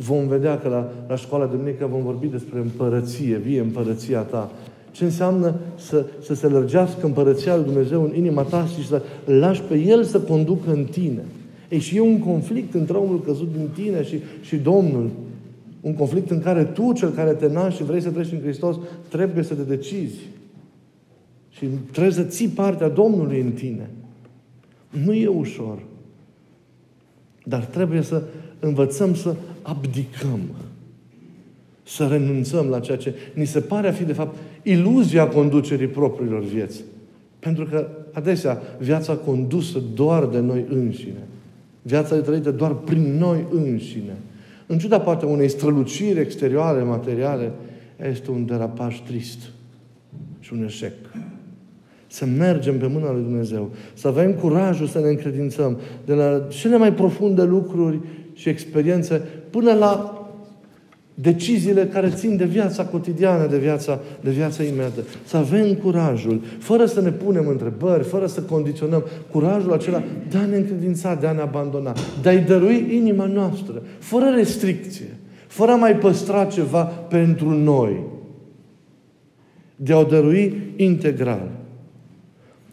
vom 0.00 0.26
vedea 0.26 0.58
că 0.58 0.68
la, 0.68 0.90
la 1.08 1.16
școala 1.16 1.46
de 1.46 1.56
duminică 1.56 1.88
vom 1.90 2.02
vorbi 2.02 2.26
despre 2.26 2.58
împărăție, 2.58 3.36
vie 3.36 3.60
împărăția 3.60 4.20
ta. 4.20 4.52
Ce 4.90 5.04
înseamnă 5.04 5.54
să, 5.76 6.06
să 6.22 6.34
se 6.34 6.46
lărgească 6.46 7.06
împărăția 7.06 7.56
lui 7.56 7.64
Dumnezeu 7.64 8.02
în 8.02 8.14
inima 8.14 8.42
ta 8.42 8.66
și 8.66 8.86
să 8.86 9.02
lași 9.24 9.62
pe 9.62 9.78
El 9.78 10.04
să 10.04 10.20
conducă 10.20 10.70
în 10.72 10.84
tine. 10.84 11.24
Ei, 11.68 11.78
și 11.78 11.96
e 11.96 12.00
un 12.00 12.18
conflict 12.18 12.74
între 12.74 12.96
omul 12.96 13.22
căzut 13.22 13.48
din 13.56 13.68
tine 13.74 14.04
și, 14.04 14.18
și 14.40 14.56
Domnul. 14.56 15.10
Un 15.80 15.94
conflict 15.94 16.30
în 16.30 16.42
care 16.42 16.64
tu, 16.64 16.92
cel 16.92 17.10
care 17.10 17.32
te 17.32 17.48
naști 17.48 17.78
și 17.78 17.84
vrei 17.84 18.00
să 18.00 18.10
treci 18.10 18.32
în 18.32 18.40
Hristos, 18.40 18.76
trebuie 19.08 19.44
să 19.44 19.54
te 19.54 19.62
decizi. 19.62 20.18
Și 21.58 21.66
trebuie 21.66 22.12
să 22.12 22.22
ții 22.22 22.48
partea 22.48 22.88
Domnului 22.88 23.40
în 23.40 23.52
tine. 23.52 23.90
Nu 25.04 25.12
e 25.12 25.26
ușor. 25.26 25.78
Dar 27.44 27.64
trebuie 27.64 28.02
să 28.02 28.22
învățăm 28.60 29.14
să 29.14 29.34
abdicăm. 29.62 30.40
Să 31.82 32.06
renunțăm 32.06 32.66
la 32.66 32.80
ceea 32.80 32.96
ce 32.96 33.14
ni 33.34 33.46
se 33.46 33.60
pare 33.60 33.88
a 33.88 33.92
fi, 33.92 34.04
de 34.04 34.12
fapt, 34.12 34.36
iluzia 34.62 35.28
conducerii 35.28 35.86
propriilor 35.86 36.42
vieți. 36.42 36.82
Pentru 37.38 37.64
că, 37.64 37.88
adesea, 38.12 38.62
viața 38.78 39.14
condusă 39.14 39.82
doar 39.94 40.26
de 40.26 40.38
noi 40.38 40.64
înșine. 40.68 41.26
Viața 41.82 42.16
e 42.16 42.20
trăită 42.20 42.50
doar 42.50 42.74
prin 42.74 43.16
noi 43.18 43.46
înșine. 43.50 44.16
În 44.66 44.78
ciuda 44.78 45.00
poate 45.00 45.26
unei 45.26 45.48
străluciri 45.48 46.20
exterioare, 46.20 46.82
materiale, 46.82 47.52
este 48.10 48.30
un 48.30 48.46
derapaj 48.46 49.00
trist 49.00 49.38
și 50.40 50.52
un 50.52 50.64
eșec. 50.64 50.94
Să 52.10 52.26
mergem 52.38 52.78
pe 52.78 52.86
mâna 52.86 53.12
lui 53.12 53.22
Dumnezeu. 53.22 53.70
Să 53.94 54.08
avem 54.08 54.32
curajul 54.32 54.86
să 54.86 54.98
ne 54.98 55.08
încredințăm 55.08 55.78
de 56.04 56.14
la 56.14 56.46
cele 56.48 56.76
mai 56.76 56.92
profunde 56.92 57.42
lucruri 57.42 58.00
și 58.32 58.48
experiențe 58.48 59.22
până 59.50 59.72
la 59.72 60.12
deciziile 61.20 61.86
care 61.86 62.10
țin 62.10 62.36
de 62.36 62.44
viața 62.44 62.84
cotidiană, 62.84 63.46
de 63.46 63.58
viața, 63.58 64.00
de 64.20 64.30
viața 64.30 64.62
imediată. 64.62 65.00
Să 65.24 65.36
avem 65.36 65.74
curajul, 65.74 66.40
fără 66.58 66.86
să 66.86 67.00
ne 67.00 67.10
punem 67.10 67.48
întrebări, 67.48 68.04
fără 68.04 68.26
să 68.26 68.40
condiționăm, 68.40 69.04
curajul 69.30 69.72
acela 69.72 70.02
de 70.30 70.36
a 70.36 70.46
ne 70.46 70.56
încredința, 70.56 71.14
de 71.14 71.26
a 71.26 71.32
ne 71.32 71.40
abandona, 71.40 71.94
de 72.22 72.28
a-i 72.28 72.44
dărui 72.44 72.86
inima 72.90 73.26
noastră, 73.26 73.82
fără 73.98 74.24
restricție, 74.34 75.18
fără 75.46 75.70
a 75.70 75.76
mai 75.76 75.96
păstra 75.96 76.44
ceva 76.44 76.82
pentru 76.84 77.50
noi, 77.50 78.00
de 79.76 79.92
a 79.92 79.98
o 79.98 80.04
dărui 80.04 80.72
integral. 80.76 81.57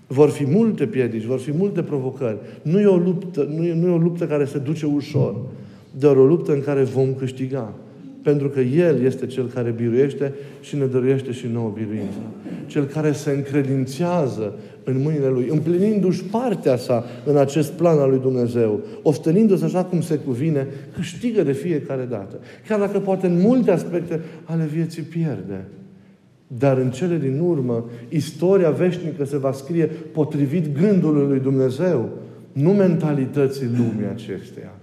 Vor 0.07 0.29
fi 0.29 0.45
multe 0.45 0.85
piedici, 0.85 1.23
vor 1.23 1.39
fi 1.39 1.51
multe 1.51 1.81
provocări. 1.81 2.37
Nu 2.61 2.79
e 2.79 2.85
o 2.85 2.97
luptă, 2.97 3.47
nu 3.55 3.65
e, 3.65 3.73
nu 3.73 3.87
e 3.87 3.91
o 3.91 3.97
luptă 3.97 4.25
care 4.25 4.45
se 4.45 4.57
duce 4.57 4.85
ușor, 4.85 5.35
dar 5.99 6.15
o 6.15 6.25
luptă 6.25 6.53
în 6.53 6.61
care 6.61 6.83
vom 6.83 7.13
câștiga. 7.13 7.73
Pentru 8.21 8.49
că 8.49 8.59
El 8.59 9.03
este 9.03 9.25
Cel 9.25 9.47
care 9.47 9.69
biruiește 9.69 10.33
și 10.61 10.75
ne 10.75 10.85
dăruiește 10.85 11.31
și 11.31 11.47
nouă 11.53 11.71
biruință. 11.73 12.17
Cel 12.65 12.83
care 12.83 13.11
se 13.11 13.31
încredințează 13.31 14.53
în 14.83 15.01
mâinile 15.01 15.29
Lui, 15.29 15.47
împlinindu-și 15.51 16.23
partea 16.23 16.77
sa 16.77 17.05
în 17.25 17.37
acest 17.37 17.71
plan 17.71 17.97
al 17.97 18.09
Lui 18.09 18.19
Dumnezeu, 18.19 18.79
oftănindu-se 19.01 19.65
așa 19.65 19.83
cum 19.83 20.01
se 20.01 20.15
cuvine, 20.15 20.67
câștigă 20.93 21.43
de 21.43 21.51
fiecare 21.51 22.07
dată. 22.09 22.39
Chiar 22.67 22.79
dacă 22.79 22.99
poate 22.99 23.27
în 23.27 23.39
multe 23.41 23.71
aspecte 23.71 24.21
ale 24.43 24.69
vieții 24.73 25.01
pierde. 25.01 25.65
Dar 26.47 26.77
în 26.77 26.91
cele 26.91 27.17
din 27.17 27.39
urmă, 27.39 27.85
istoria 28.09 28.69
veșnică 28.69 29.25
se 29.25 29.37
va 29.37 29.51
scrie 29.51 29.85
potrivit 29.85 30.77
gândului 30.77 31.27
lui 31.27 31.39
Dumnezeu, 31.39 32.09
nu 32.51 32.71
mentalității 32.73 33.65
lumii 33.65 34.09
acesteia. 34.13 34.73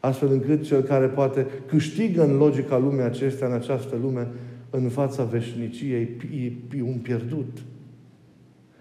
Astfel 0.00 0.28
încât 0.32 0.62
cel 0.62 0.80
care 0.80 1.06
poate 1.06 1.46
câștigă 1.66 2.24
în 2.24 2.36
logica 2.36 2.78
lumii 2.78 3.02
acestea, 3.02 3.46
în 3.46 3.52
această 3.52 3.96
lume, 4.02 4.28
în 4.70 4.88
fața 4.88 5.24
veșniciei, 5.24 6.08
e 6.76 6.82
un 6.82 6.98
pierdut. 7.02 7.58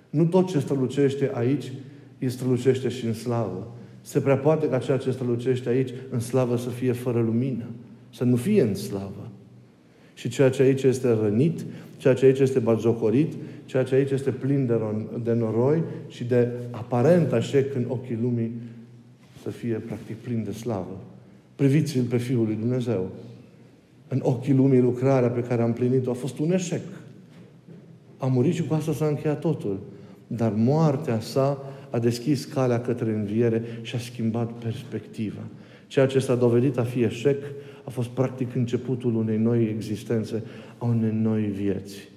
Nu 0.09 0.25
tot 0.25 0.47
ce 0.47 0.59
strălucește 0.59 1.31
aici, 1.33 1.71
îi 2.19 2.29
strălucește 2.29 2.89
și 2.89 3.05
în 3.05 3.13
slavă. 3.13 3.75
Se 4.01 4.19
prea 4.19 4.37
poate 4.37 4.67
ca 4.69 4.77
ceea 4.77 4.97
ce 4.97 5.11
strălucește 5.11 5.69
aici, 5.69 5.89
în 6.09 6.19
slavă, 6.19 6.57
să 6.57 6.69
fie 6.69 6.91
fără 6.91 7.19
lumină. 7.19 7.65
Să 8.13 8.23
nu 8.23 8.35
fie 8.35 8.61
în 8.61 8.75
slavă. 8.75 9.29
Și 10.13 10.29
ceea 10.29 10.49
ce 10.49 10.61
aici 10.61 10.83
este 10.83 11.17
rănit, 11.21 11.65
ceea 12.01 12.13
ce 12.13 12.25
aici 12.25 12.39
este 12.39 12.59
bagiocorit, 12.59 13.33
ceea 13.65 13.83
ce 13.83 13.95
aici 13.95 14.11
este 14.11 14.31
plin 14.31 14.65
de, 14.65 14.73
ron- 14.73 15.23
de 15.23 15.33
noroi 15.33 15.83
și 16.07 16.23
de 16.23 16.47
aparent 16.71 17.31
așec 17.31 17.75
în 17.75 17.85
ochii 17.87 18.17
lumii, 18.21 18.51
să 19.43 19.49
fie 19.49 19.73
practic 19.73 20.15
plin 20.15 20.43
de 20.43 20.51
slavă. 20.51 20.97
Priviți-l 21.55 22.03
pe 22.03 22.17
Fiul 22.17 22.45
lui 22.45 22.55
Dumnezeu. 22.55 23.09
În 24.07 24.19
ochii 24.23 24.53
lumii 24.53 24.79
lucrarea 24.79 25.29
pe 25.29 25.41
care 25.41 25.61
am 25.61 25.73
plinit-o 25.73 26.09
a 26.09 26.13
fost 26.13 26.39
un 26.39 26.51
eșec. 26.51 26.81
A 28.17 28.25
murit 28.25 28.53
și 28.53 28.63
cu 28.63 28.73
asta 28.73 28.93
s-a 28.93 29.05
încheiat 29.05 29.39
totul. 29.39 29.79
Dar 30.27 30.53
moartea 30.55 31.19
sa 31.19 31.63
a 31.89 31.99
deschis 31.99 32.45
calea 32.45 32.81
către 32.81 33.11
înviere 33.11 33.63
și 33.81 33.95
a 33.95 33.99
schimbat 33.99 34.51
perspectiva. 34.51 35.41
Ceea 35.87 36.05
ce 36.05 36.19
s-a 36.19 36.35
dovedit 36.35 36.77
a 36.77 36.83
fi 36.83 37.01
eșec 37.01 37.43
a 37.83 37.89
fost 37.89 38.09
practic 38.09 38.55
începutul 38.55 39.15
unei 39.15 39.37
noi 39.37 39.69
existențe, 39.75 40.43
a 40.77 40.85
unei 40.85 41.13
noi 41.21 41.41
vieți. 41.41 42.09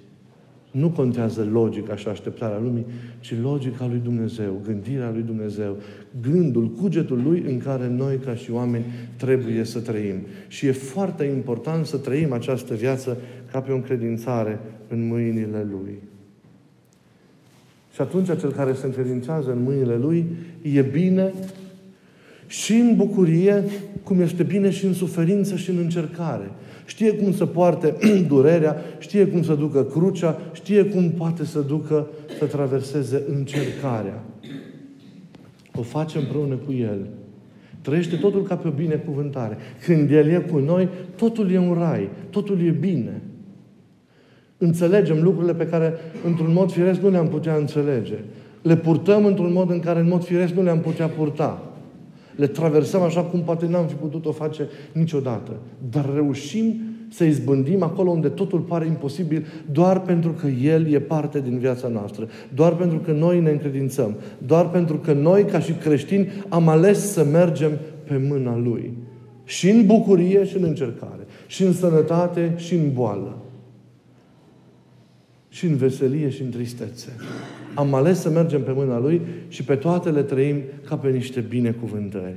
Nu 0.71 0.89
contează 0.89 1.47
logica 1.51 1.95
și 1.95 2.07
așteptarea 2.07 2.59
lumii, 2.59 2.85
ci 3.19 3.33
logica 3.41 3.87
lui 3.87 3.99
Dumnezeu, 4.03 4.61
gândirea 4.65 5.11
lui 5.11 5.21
Dumnezeu, 5.21 5.77
gândul, 6.21 6.69
cugetul 6.69 7.21
lui 7.23 7.43
în 7.47 7.59
care 7.59 7.87
noi 7.87 8.17
ca 8.17 8.35
și 8.35 8.51
oameni 8.51 8.85
trebuie 9.17 9.63
să 9.63 9.79
trăim. 9.79 10.15
Și 10.47 10.65
e 10.65 10.71
foarte 10.71 11.23
important 11.23 11.85
să 11.85 11.97
trăim 11.97 12.31
această 12.31 12.73
viață 12.73 13.17
ca 13.51 13.61
pe 13.61 13.71
o 13.71 13.75
încredințare 13.75 14.59
în 14.87 15.07
mâinile 15.07 15.67
lui. 15.71 15.99
Și 17.93 18.01
atunci 18.01 18.39
cel 18.39 18.51
care 18.51 18.73
se 18.73 18.85
încredințează 18.85 19.51
în 19.51 19.63
mâinile 19.63 19.97
lui 19.97 20.25
e 20.61 20.81
bine 20.81 21.33
și 22.47 22.73
în 22.73 22.95
bucurie, 22.95 23.63
cum 24.03 24.21
este 24.21 24.43
bine 24.43 24.69
și 24.69 24.85
în 24.85 24.93
suferință 24.93 25.55
și 25.55 25.69
în 25.69 25.77
încercare. 25.77 26.51
Știe 26.85 27.11
cum 27.11 27.33
să 27.33 27.45
poarte 27.45 27.95
durerea, 28.27 28.75
știe 28.99 29.27
cum 29.27 29.43
să 29.43 29.53
ducă 29.53 29.83
crucea, 29.83 30.39
știe 30.53 30.83
cum 30.83 31.09
poate 31.09 31.45
să 31.45 31.59
ducă, 31.59 32.07
să 32.39 32.45
traverseze 32.45 33.23
încercarea. 33.35 34.23
O 35.75 35.81
face 35.81 36.17
împreună 36.17 36.55
cu 36.55 36.73
El. 36.73 37.07
Trăiește 37.81 38.15
totul 38.15 38.43
ca 38.43 38.55
pe 38.55 38.67
o 38.67 38.71
binecuvântare. 38.71 39.57
Când 39.85 40.11
El 40.11 40.27
e 40.27 40.45
cu 40.51 40.57
noi, 40.57 40.89
totul 41.15 41.51
e 41.51 41.57
un 41.57 41.73
rai, 41.73 42.09
totul 42.29 42.61
e 42.65 42.69
bine. 42.69 43.21
Înțelegem 44.57 45.23
lucrurile 45.23 45.53
pe 45.53 45.67
care, 45.67 45.93
într-un 46.25 46.53
mod 46.53 46.71
firesc, 46.71 47.01
nu 47.01 47.09
le-am 47.09 47.27
putea 47.27 47.55
înțelege. 47.55 48.15
Le 48.61 48.77
purtăm 48.77 49.25
într-un 49.25 49.53
mod 49.53 49.69
în 49.69 49.79
care, 49.79 49.99
în 49.99 50.07
mod 50.07 50.23
firesc, 50.23 50.53
nu 50.53 50.63
le-am 50.63 50.79
putea 50.79 51.07
purta. 51.07 51.74
Le 52.35 52.47
traversăm 52.47 53.01
așa 53.01 53.21
cum 53.21 53.39
poate 53.39 53.67
n-am 53.67 53.87
fi 53.87 53.93
putut 53.93 54.25
o 54.25 54.31
face 54.31 54.67
niciodată. 54.91 55.51
Dar 55.89 56.09
reușim 56.13 56.81
să 57.09 57.23
izbândim 57.23 57.83
acolo 57.83 58.09
unde 58.09 58.27
totul 58.27 58.59
pare 58.59 58.85
imposibil 58.85 59.45
doar 59.71 60.01
pentru 60.01 60.31
că 60.31 60.47
El 60.47 60.93
e 60.93 60.99
parte 60.99 61.41
din 61.41 61.57
viața 61.57 61.87
noastră. 61.87 62.27
Doar 62.53 62.75
pentru 62.75 62.97
că 62.97 63.11
noi 63.11 63.39
ne 63.39 63.49
încredințăm. 63.49 64.15
Doar 64.45 64.69
pentru 64.69 64.97
că 64.97 65.13
noi, 65.13 65.45
ca 65.45 65.59
și 65.59 65.71
creștini, 65.71 66.27
am 66.49 66.67
ales 66.67 67.11
să 67.11 67.23
mergem 67.23 67.71
pe 68.07 68.21
mâna 68.29 68.57
Lui. 68.57 68.93
Și 69.43 69.69
în 69.69 69.85
bucurie 69.85 70.45
și 70.45 70.57
în 70.57 70.63
încercare. 70.63 71.27
Și 71.47 71.63
în 71.63 71.73
sănătate 71.73 72.53
și 72.57 72.73
în 72.73 72.93
boală 72.93 73.44
și 75.55 75.65
în 75.65 75.75
veselie 75.75 76.29
și 76.29 76.41
în 76.41 76.49
tristețe. 76.49 77.09
Am 77.73 77.93
ales 77.93 78.19
să 78.19 78.29
mergem 78.29 78.63
pe 78.63 78.71
mâna 78.71 78.99
Lui 78.99 79.21
și 79.47 79.63
pe 79.63 79.75
toate 79.75 80.09
le 80.09 80.21
trăim 80.21 80.61
ca 80.87 80.97
pe 80.97 81.09
niște 81.09 81.39
binecuvântări. 81.39 82.35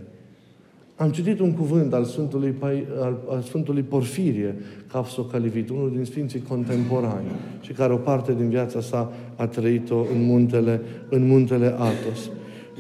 Am 0.97 1.11
citit 1.11 1.41
un 1.41 1.53
cuvânt 1.53 1.93
al 1.93 2.05
Sfântului, 2.05 2.55
al, 3.01 3.19
al 3.29 3.41
Sfântului 3.41 3.83
Porfirie, 3.83 4.55
Capsocalivit, 4.93 5.71
unul 5.71 5.93
din 5.95 6.05
Sfinții 6.05 6.43
contemporani, 6.49 7.27
și 7.61 7.73
care 7.73 7.93
o 7.93 7.97
parte 7.97 8.35
din 8.35 8.49
viața 8.49 8.81
sa 8.81 9.13
a 9.37 9.47
trăit-o 9.47 9.99
în 10.15 10.25
muntele, 10.25 10.81
în 11.09 11.27
muntele 11.27 11.67
Atos. 11.67 12.31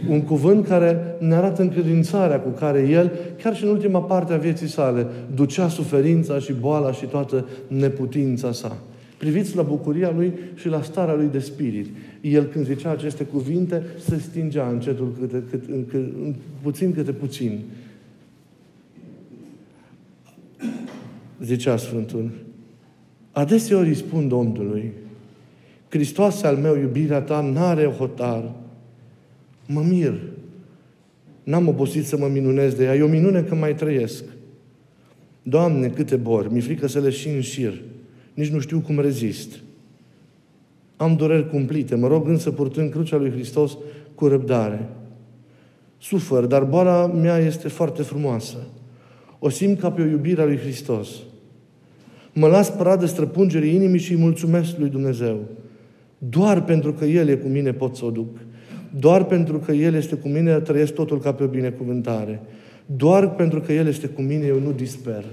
Un 0.09 0.23
cuvânt 0.23 0.67
care 0.67 1.17
ne 1.19 1.35
arată 1.35 1.63
încredințarea 1.63 2.41
cu 2.41 2.49
care 2.49 2.89
el, 2.89 3.13
chiar 3.43 3.57
și 3.57 3.65
în 3.65 3.71
ultima 3.71 4.01
parte 4.03 4.33
a 4.33 4.37
vieții 4.37 4.69
sale, 4.69 5.07
ducea 5.35 5.69
suferința 5.69 6.39
și 6.39 6.53
boala 6.53 6.93
și 6.93 7.07
toată 7.07 7.47
neputința 7.67 8.53
sa. 8.53 8.77
Priviți 9.19 9.57
la 9.57 9.63
bucuria 9.63 10.11
lui 10.11 10.33
și 10.55 10.69
la 10.69 10.83
starea 10.83 11.15
lui 11.15 11.29
de 11.33 11.39
spirit. 11.39 11.87
El 12.21 12.45
când 12.45 12.67
zicea 12.67 12.91
aceste 12.91 13.25
cuvinte, 13.25 13.83
se 13.99 14.19
stingea 14.19 14.69
încetul 14.69 15.17
câte, 15.21 15.43
câte, 15.51 15.85
câte, 15.89 16.35
puțin 16.63 16.93
câte 16.93 17.13
puțin. 17.13 17.61
Zicea 21.43 21.77
Sfântul. 21.77 22.31
Adeseori 23.33 23.89
îi 23.89 23.95
spun 23.95 24.29
Domnului, 24.29 24.93
Hristoase 25.89 26.47
al 26.47 26.57
meu, 26.57 26.77
iubirea 26.77 27.21
ta 27.21 27.41
n-are 27.41 27.85
hotar. 27.85 28.53
Mă 29.67 29.83
mir. 29.83 30.21
N-am 31.43 31.69
obosit 31.69 32.07
să 32.07 32.17
mă 32.17 32.29
minunez 32.29 32.75
de 32.75 32.85
ea. 32.85 32.95
E 32.95 33.03
o 33.03 33.09
minune 33.09 33.43
că 33.43 33.55
mai 33.55 33.75
trăiesc. 33.75 34.25
Doamne, 35.43 35.89
câte 35.89 36.17
bori, 36.17 36.53
mi 36.53 36.61
frică 36.61 36.87
să 36.87 37.01
le 37.01 37.11
și 37.11 37.29
în 37.29 37.41
șir 37.41 37.83
nici 38.39 38.49
nu 38.49 38.59
știu 38.59 38.81
cum 38.81 39.01
rezist. 39.01 39.59
Am 40.97 41.17
dureri 41.17 41.51
cumplite, 41.51 41.95
mă 41.95 42.07
rog 42.07 42.29
însă 42.29 42.51
purtând 42.51 42.91
crucea 42.91 43.17
lui 43.17 43.31
Hristos 43.31 43.77
cu 44.15 44.27
răbdare. 44.27 44.89
Sufăr, 46.01 46.45
dar 46.45 46.65
boala 46.65 47.07
mea 47.07 47.39
este 47.39 47.69
foarte 47.69 48.03
frumoasă. 48.03 48.57
O 49.39 49.49
simt 49.49 49.81
ca 49.81 49.91
pe 49.91 50.03
o 50.03 50.05
iubire 50.05 50.43
a 50.43 50.45
lui 50.45 50.57
Hristos. 50.57 51.09
Mă 52.33 52.47
las 52.47 52.71
pradă 52.71 53.07
străpungerii 53.07 53.75
inimii 53.75 54.01
și 54.01 54.13
îi 54.13 54.21
mulțumesc 54.21 54.79
lui 54.79 54.89
Dumnezeu. 54.89 55.39
Doar 56.19 56.65
pentru 56.65 56.93
că 56.93 57.05
El 57.05 57.29
e 57.29 57.35
cu 57.35 57.49
mine 57.49 57.73
pot 57.73 57.97
să 57.97 58.05
o 58.05 58.11
duc. 58.11 58.37
Doar 58.99 59.25
pentru 59.25 59.59
că 59.59 59.73
El 59.73 59.95
este 59.95 60.17
cu 60.17 60.29
mine 60.29 60.61
trăiesc 60.61 60.93
totul 60.93 61.21
ca 61.21 61.33
pe 61.33 61.45
o 61.45 61.47
binecuvântare. 61.47 62.41
Doar 62.87 63.31
pentru 63.31 63.61
că 63.61 63.73
El 63.73 63.87
este 63.87 64.07
cu 64.07 64.21
mine 64.21 64.47
eu 64.47 64.61
nu 64.61 64.73
disper. 64.73 65.25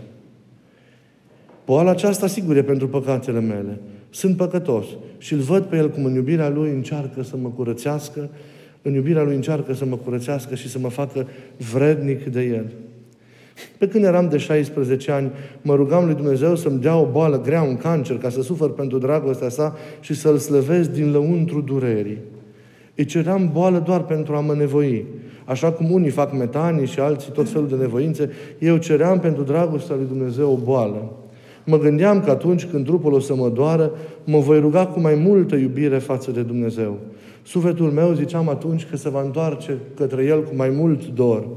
Boala 1.66 1.92
aceasta, 1.92 2.28
sigur, 2.28 2.56
e 2.56 2.64
pentru 2.64 2.88
păcatele 2.88 3.40
mele. 3.40 3.80
Sunt 4.10 4.38
păcătos 4.38 4.86
și 5.18 5.34
îl 5.34 5.40
văd 5.40 5.64
pe 5.64 5.76
El 5.76 5.90
cum 5.90 6.06
în 6.06 6.14
iubirea 6.14 6.50
Lui 6.50 6.70
încearcă 6.70 7.24
să 7.24 7.36
mă 7.38 7.50
curățească, 7.50 8.30
în 8.82 8.94
iubirea 8.94 9.24
Lui 9.24 9.36
încearcă 9.36 9.74
să 9.74 9.86
mă 9.86 9.96
curățească 9.96 10.56
și 10.56 10.70
să 10.70 10.80
mă 10.80 10.90
facă 10.90 11.28
vrednic 11.74 12.26
de 12.26 12.42
El. 12.42 12.66
Pe 13.78 13.88
când 13.88 14.04
eram 14.04 14.30
de 14.30 14.38
16 14.38 15.12
ani, 15.12 15.32
mă 15.62 15.76
rugam 15.76 16.06
lui 16.06 16.16
Dumnezeu 16.16 16.56
să-mi 16.56 16.80
dea 16.80 16.98
o 16.98 17.06
boală 17.12 17.42
grea, 17.42 17.62
un 17.62 17.78
cancer, 17.78 18.18
ca 18.18 18.30
să 18.30 18.42
sufăr 18.42 18.74
pentru 18.74 18.98
dragostea 18.98 19.50
sa 19.50 19.76
și 20.00 20.14
să-L 20.14 20.38
slăvesc 20.38 20.92
din 20.92 21.12
lăuntru 21.12 21.62
durerii. 21.62 22.18
Îi 22.96 23.06
ceream 23.06 23.50
boală 23.54 23.80
doar 23.80 24.04
pentru 24.04 24.36
a 24.36 24.40
mă 24.40 24.54
nevoi. 24.54 25.06
Așa 25.46 25.72
cum 25.72 25.92
unii 25.92 26.10
fac 26.10 26.34
metanii 26.34 26.88
și 26.88 27.00
alții 27.00 27.32
tot 27.32 27.50
felul 27.50 27.68
de 27.68 27.76
nevoințe, 27.76 28.30
eu 28.60 28.78
ceream 28.78 29.20
pentru 29.20 29.44
dragostea 29.44 29.96
lui 29.96 30.06
Dumnezeu 30.06 30.52
o 30.52 30.58
boală. 30.64 31.12
Mă 31.66 31.78
gândeam 31.78 32.22
că 32.22 32.30
atunci 32.30 32.66
când 32.66 32.86
trupul 32.86 33.14
o 33.14 33.20
să 33.20 33.36
mă 33.36 33.50
doară, 33.50 33.92
mă 34.24 34.40
voi 34.40 34.60
ruga 34.60 34.86
cu 34.86 35.00
mai 35.00 35.16
multă 35.16 35.56
iubire 35.56 35.98
față 35.98 36.32
de 36.32 36.42
Dumnezeu. 36.42 37.00
Sufletul 37.44 37.92
meu, 37.92 38.14
ziceam 38.14 38.50
atunci, 38.50 38.86
că 38.86 38.98
se 38.98 39.10
va 39.10 39.22
întoarce 39.22 39.78
către 39.96 40.24
El 40.24 40.44
cu 40.44 40.56
mai 40.56 40.70
mult 40.70 41.08
dor. 41.08 41.48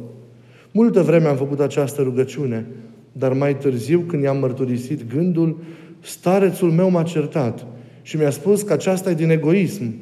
Multă 0.71 1.03
vreme 1.03 1.27
am 1.27 1.37
făcut 1.37 1.61
această 1.61 2.03
rugăciune, 2.03 2.67
dar 3.13 3.33
mai 3.33 3.57
târziu, 3.57 4.01
când 4.01 4.23
i-am 4.23 4.39
mărturisit 4.39 5.15
gândul, 5.15 5.57
starețul 6.01 6.71
meu 6.71 6.91
m-a 6.91 7.03
certat 7.03 7.67
și 8.03 8.17
mi-a 8.17 8.31
spus 8.31 8.63
că 8.63 8.73
aceasta 8.73 9.11
e 9.11 9.15
din 9.15 9.31
egoism 9.31 9.95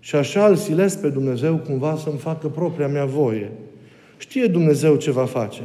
și 0.00 0.16
așa 0.16 0.46
îl 0.46 0.56
silesc 0.56 1.00
pe 1.00 1.08
Dumnezeu 1.08 1.56
cumva 1.56 1.96
să-mi 1.96 2.18
facă 2.18 2.48
propria 2.48 2.88
mea 2.88 3.04
voie. 3.04 3.52
Știe 4.16 4.46
Dumnezeu 4.46 4.96
ce 4.96 5.10
va 5.10 5.24
face. 5.24 5.62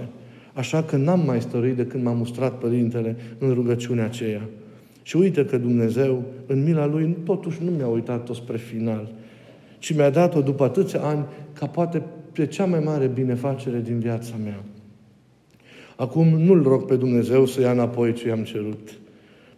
Așa 0.53 0.83
că 0.83 0.95
n-am 0.95 1.25
mai 1.25 1.41
stăruit 1.41 1.75
de 1.75 1.85
când 1.85 2.03
m-a 2.03 2.11
mustrat 2.11 2.57
Părintele 2.57 3.15
în 3.37 3.53
rugăciunea 3.53 4.05
aceea. 4.05 4.41
Și 5.01 5.17
uite 5.17 5.45
că 5.45 5.57
Dumnezeu, 5.57 6.23
în 6.45 6.63
mila 6.63 6.85
Lui, 6.85 7.17
totuși 7.23 7.63
nu 7.63 7.71
mi-a 7.71 7.87
uitat-o 7.87 8.33
spre 8.33 8.57
final, 8.57 9.11
ci 9.79 9.95
mi-a 9.95 10.09
dat-o 10.09 10.41
după 10.41 10.63
atâția 10.63 11.01
ani, 11.01 11.25
ca 11.53 11.65
poate 11.65 12.01
pe 12.31 12.45
cea 12.45 12.65
mai 12.65 12.79
mare 12.79 13.07
binefacere 13.07 13.81
din 13.83 13.99
viața 13.99 14.33
mea. 14.43 14.63
Acum 15.95 16.27
nu-L 16.27 16.63
rog 16.63 16.85
pe 16.85 16.95
Dumnezeu 16.95 17.45
să 17.45 17.61
ia 17.61 17.71
înapoi 17.71 18.13
ce 18.13 18.27
i-am 18.27 18.43
cerut. 18.43 18.89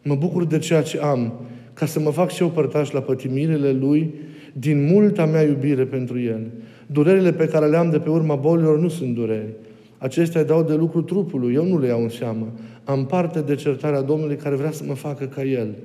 Mă 0.03 0.15
bucur 0.15 0.45
de 0.45 0.57
ceea 0.57 0.81
ce 0.81 0.99
am, 0.99 1.33
ca 1.73 1.85
să 1.85 1.99
mă 1.99 2.09
fac 2.09 2.31
și 2.31 2.41
eu 2.41 2.49
părtaș 2.49 2.91
la 2.91 2.99
pătimirile 3.01 3.71
Lui, 3.71 4.13
din 4.53 4.85
multa 4.85 5.25
mea 5.25 5.41
iubire 5.41 5.85
pentru 5.85 6.19
El. 6.19 6.51
Durerile 6.87 7.33
pe 7.33 7.47
care 7.47 7.65
le 7.65 7.77
am 7.77 7.89
de 7.89 7.99
pe 7.99 8.09
urma 8.09 8.35
bolilor 8.35 8.79
nu 8.79 8.87
sunt 8.87 9.15
dureri, 9.15 9.53
Acestea 9.97 10.43
dau 10.43 10.63
de 10.63 10.73
lucru 10.73 11.01
trupului, 11.01 11.53
eu 11.53 11.65
nu 11.65 11.79
le 11.79 11.87
iau 11.87 12.01
în 12.01 12.09
seamă. 12.09 12.47
Am 12.83 13.05
parte 13.05 13.41
de 13.41 13.55
certarea 13.55 14.01
Domnului 14.01 14.35
care 14.35 14.55
vrea 14.55 14.71
să 14.71 14.83
mă 14.87 14.93
facă 14.93 15.25
ca 15.25 15.43
El. 15.43 15.75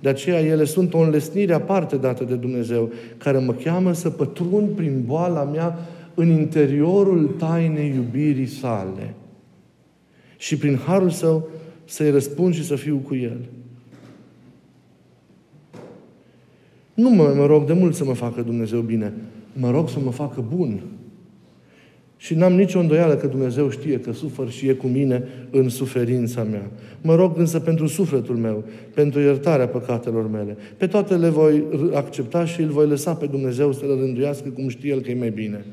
De 0.00 0.08
aceea 0.08 0.40
ele 0.40 0.64
sunt 0.64 0.94
o 0.94 0.98
înlesnire 0.98 1.52
aparte 1.52 1.96
dată 1.96 2.24
de 2.24 2.34
Dumnezeu, 2.34 2.90
care 3.18 3.38
mă 3.38 3.52
cheamă 3.52 3.92
să 3.92 4.10
pătrund 4.10 4.68
prin 4.68 5.02
boala 5.06 5.42
mea 5.42 5.78
în 6.14 6.28
interiorul 6.28 7.34
tainei 7.38 7.92
iubirii 7.94 8.46
sale. 8.46 9.14
Și 10.36 10.56
prin 10.56 10.76
harul 10.76 11.10
său 11.10 11.48
să-i 11.84 12.10
răspund 12.10 12.54
și 12.54 12.64
să 12.64 12.74
fiu 12.74 12.96
cu 12.96 13.14
El. 13.14 13.38
Nu 16.94 17.10
mă, 17.10 17.32
mă 17.36 17.46
rog 17.46 17.66
de 17.66 17.72
mult 17.72 17.94
să 17.94 18.04
mă 18.04 18.12
facă 18.12 18.42
Dumnezeu 18.42 18.80
bine. 18.80 19.12
Mă 19.52 19.70
rog 19.70 19.88
să 19.88 19.98
mă 20.04 20.10
facă 20.10 20.44
bun. 20.56 20.80
Și 22.22 22.34
n-am 22.34 22.52
nicio 22.52 22.78
îndoială 22.78 23.14
că 23.14 23.26
Dumnezeu 23.26 23.70
știe 23.70 24.00
că 24.00 24.12
sufăr 24.12 24.50
și 24.50 24.68
e 24.68 24.72
cu 24.72 24.86
mine 24.86 25.24
în 25.50 25.68
suferința 25.68 26.42
mea. 26.42 26.70
Mă 27.00 27.14
rog 27.14 27.38
însă 27.38 27.60
pentru 27.60 27.86
sufletul 27.86 28.36
meu, 28.36 28.64
pentru 28.94 29.20
iertarea 29.20 29.68
păcatelor 29.68 30.30
mele. 30.30 30.56
Pe 30.76 30.86
toate 30.86 31.14
le 31.14 31.28
voi 31.28 31.64
accepta 31.94 32.44
și 32.44 32.60
îl 32.60 32.68
voi 32.68 32.86
lăsa 32.86 33.14
pe 33.14 33.26
Dumnezeu 33.26 33.72
să 33.72 33.84
le 33.86 33.94
rânduiască 34.00 34.48
cum 34.48 34.68
știe 34.68 34.90
El 34.90 35.00
că 35.00 35.10
e 35.10 35.14
mai 35.14 35.30
bine. 35.30 35.64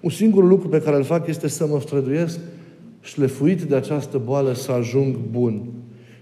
Un 0.00 0.10
singur 0.10 0.44
lucru 0.44 0.68
pe 0.68 0.80
care 0.80 0.96
îl 0.96 1.02
fac 1.02 1.26
este 1.26 1.48
să 1.48 1.66
mă 1.66 1.80
străduiesc 1.80 2.38
șlefuit 3.00 3.62
de 3.62 3.74
această 3.74 4.20
boală 4.24 4.52
să 4.52 4.72
ajung 4.72 5.16
bun. 5.30 5.62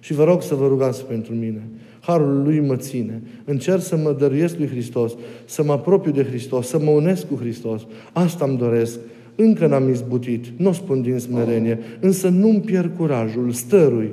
Și 0.00 0.12
vă 0.12 0.24
rog 0.24 0.42
să 0.42 0.54
vă 0.54 0.66
rugați 0.66 1.04
pentru 1.04 1.34
mine. 1.34 1.62
Harul 2.00 2.42
Lui 2.42 2.60
mă 2.60 2.76
ține. 2.76 3.22
Încerc 3.44 3.80
să 3.80 3.96
mă 3.96 4.16
dăruiesc 4.18 4.58
lui 4.58 4.68
Hristos, 4.68 5.12
să 5.44 5.62
mă 5.62 5.72
apropiu 5.72 6.10
de 6.10 6.24
Hristos, 6.24 6.68
să 6.68 6.78
mă 6.78 6.90
unesc 6.90 7.28
cu 7.28 7.34
Hristos. 7.34 7.86
Asta 8.12 8.44
îmi 8.44 8.58
doresc. 8.58 8.98
Încă 9.36 9.66
n-am 9.66 9.88
izbutit, 9.88 10.44
nu 10.56 10.68
o 10.68 10.72
spun 10.72 11.02
din 11.02 11.18
smerenie, 11.18 11.78
însă 12.00 12.28
nu-mi 12.28 12.60
pierd 12.60 12.96
curajul, 12.96 13.50
stărui, 13.50 14.10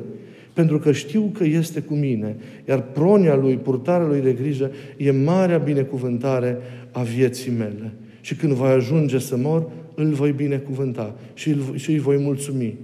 pentru 0.53 0.79
că 0.79 0.91
știu 0.91 1.31
că 1.33 1.43
este 1.43 1.79
cu 1.79 1.93
mine, 1.93 2.36
iar 2.67 2.81
pronia 2.81 3.36
Lui, 3.36 3.55
purtarea 3.55 4.07
Lui 4.07 4.21
de 4.21 4.31
grijă, 4.31 4.71
e 4.97 5.12
marea 5.12 5.57
binecuvântare 5.57 6.57
a 6.91 7.01
vieții 7.01 7.51
mele. 7.51 7.91
Și 8.21 8.36
când 8.36 8.53
voi 8.53 8.69
ajunge 8.69 9.19
să 9.19 9.38
mor, 9.38 9.69
îl 9.95 10.12
voi 10.12 10.31
binecuvânta 10.31 11.15
și, 11.33 11.49
îl, 11.49 11.75
și 11.75 11.91
îi 11.91 11.99
voi 11.99 12.17
mulțumi. 12.17 12.77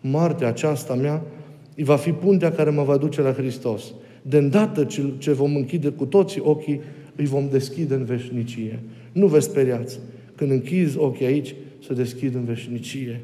Moartea 0.00 0.48
aceasta 0.48 0.94
mea 0.94 1.22
îi 1.76 1.84
va 1.84 1.96
fi 1.96 2.10
puntea 2.10 2.52
care 2.52 2.70
mă 2.70 2.82
va 2.82 2.96
duce 2.96 3.20
la 3.20 3.32
Hristos. 3.32 3.82
De 4.22 4.36
îndată 4.36 4.84
ce, 4.84 5.02
ce 5.18 5.32
vom 5.32 5.56
închide 5.56 5.88
cu 5.88 6.04
toții 6.04 6.40
ochii, 6.44 6.80
îi 7.16 7.24
vom 7.24 7.48
deschide 7.50 7.94
în 7.94 8.04
veșnicie. 8.04 8.78
Nu 9.12 9.26
vă 9.26 9.38
speriați. 9.38 9.98
Când 10.34 10.50
închizi 10.50 10.98
ochii 10.98 11.26
aici, 11.26 11.54
se 11.86 11.94
deschid 11.94 12.34
în 12.34 12.44
veșnicie. 12.44 13.20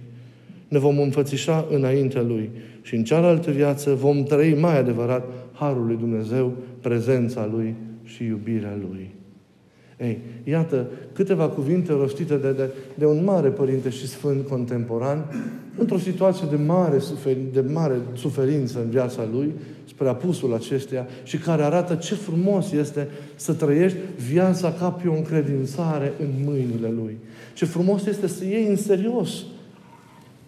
Ne 0.68 0.78
vom 0.78 0.98
înfățișa 0.98 1.66
înaintea 1.70 2.22
Lui 2.22 2.50
și 2.82 2.94
în 2.94 3.04
cealaltă 3.04 3.50
viață 3.50 3.94
vom 3.94 4.22
trăi 4.22 4.54
mai 4.54 4.78
adevărat 4.78 5.24
Harul 5.52 5.86
lui 5.86 5.96
Dumnezeu, 5.96 6.52
prezența 6.80 7.48
Lui 7.52 7.74
și 8.04 8.24
iubirea 8.24 8.78
Lui. 8.90 9.10
Ei, 10.00 10.18
iată 10.44 10.86
câteva 11.12 11.48
cuvinte 11.48 11.92
rostite 11.92 12.36
de, 12.36 12.52
de, 12.52 12.70
de 12.94 13.06
un 13.06 13.24
mare 13.24 13.48
părinte 13.48 13.88
și 13.88 14.06
sfânt 14.06 14.46
contemporan, 14.46 15.24
într-o 15.78 15.98
situație 15.98 16.46
de 16.50 16.56
mare, 16.56 16.98
suferi, 16.98 17.38
de 17.52 17.60
mare 17.60 17.94
suferință 18.14 18.80
în 18.84 18.90
viața 18.90 19.28
lui, 19.32 19.52
spre 19.88 20.08
apusul 20.08 20.54
acesteia, 20.54 21.06
și 21.22 21.38
care 21.38 21.62
arată 21.62 21.94
ce 21.94 22.14
frumos 22.14 22.72
este 22.72 23.08
să 23.36 23.52
trăiești 23.52 23.98
viața 24.30 24.72
ca 24.72 24.90
pe 24.90 25.08
o 25.08 25.14
încredințare 25.14 26.12
în 26.20 26.28
mâinile 26.44 26.88
lui. 26.88 27.18
Ce 27.56 27.64
frumos 27.64 28.06
este 28.06 28.26
să 28.26 28.44
iei 28.44 28.66
în 28.68 28.76
serios 28.76 29.44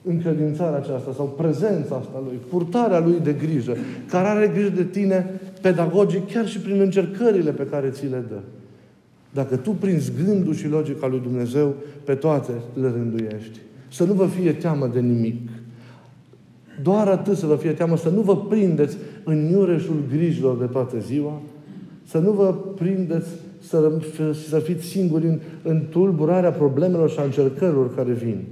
încredințarea 0.02 0.78
aceasta 0.78 1.12
sau 1.12 1.34
prezența 1.36 1.94
asta 1.94 2.22
lui, 2.24 2.38
purtarea 2.48 2.98
lui 2.98 3.20
de 3.22 3.32
grijă, 3.32 3.76
care 4.10 4.28
are 4.28 4.50
grijă 4.54 4.68
de 4.68 4.84
tine 4.84 5.40
pedagogic 5.60 6.32
chiar 6.32 6.48
și 6.48 6.58
prin 6.58 6.80
încercările 6.80 7.50
pe 7.50 7.66
care 7.66 7.88
ți 7.88 8.06
le 8.06 8.24
dă. 8.28 8.38
Dacă 9.30 9.56
tu 9.56 9.70
prinzi 9.70 10.12
gândul 10.24 10.54
și 10.54 10.68
logica 10.68 11.06
lui 11.06 11.20
Dumnezeu, 11.20 11.74
pe 12.04 12.14
toate 12.14 12.52
le 12.80 12.88
rânduiești. 12.88 13.58
Să 13.90 14.04
nu 14.04 14.12
vă 14.12 14.26
fie 14.26 14.52
teamă 14.52 14.86
de 14.86 15.00
nimic. 15.00 15.48
Doar 16.82 17.08
atât 17.08 17.36
să 17.36 17.46
vă 17.46 17.56
fie 17.56 17.70
teamă, 17.70 17.96
să 17.96 18.08
nu 18.08 18.20
vă 18.20 18.36
prindeți 18.36 18.96
în 19.24 19.48
iureșul 19.50 20.02
grijilor 20.10 20.58
de 20.58 20.64
toată 20.64 20.98
ziua, 20.98 21.42
să 22.04 22.18
nu 22.18 22.32
vă 22.32 22.54
prindeți 22.76 23.28
să, 23.60 23.92
să 24.48 24.58
fiți 24.58 24.84
singuri 24.84 25.26
în, 25.26 25.38
în 25.62 25.82
tulburarea 25.90 26.50
problemelor 26.50 27.10
și 27.10 27.18
a 27.18 27.22
încercărilor 27.22 27.94
care 27.94 28.12
vin. 28.12 28.44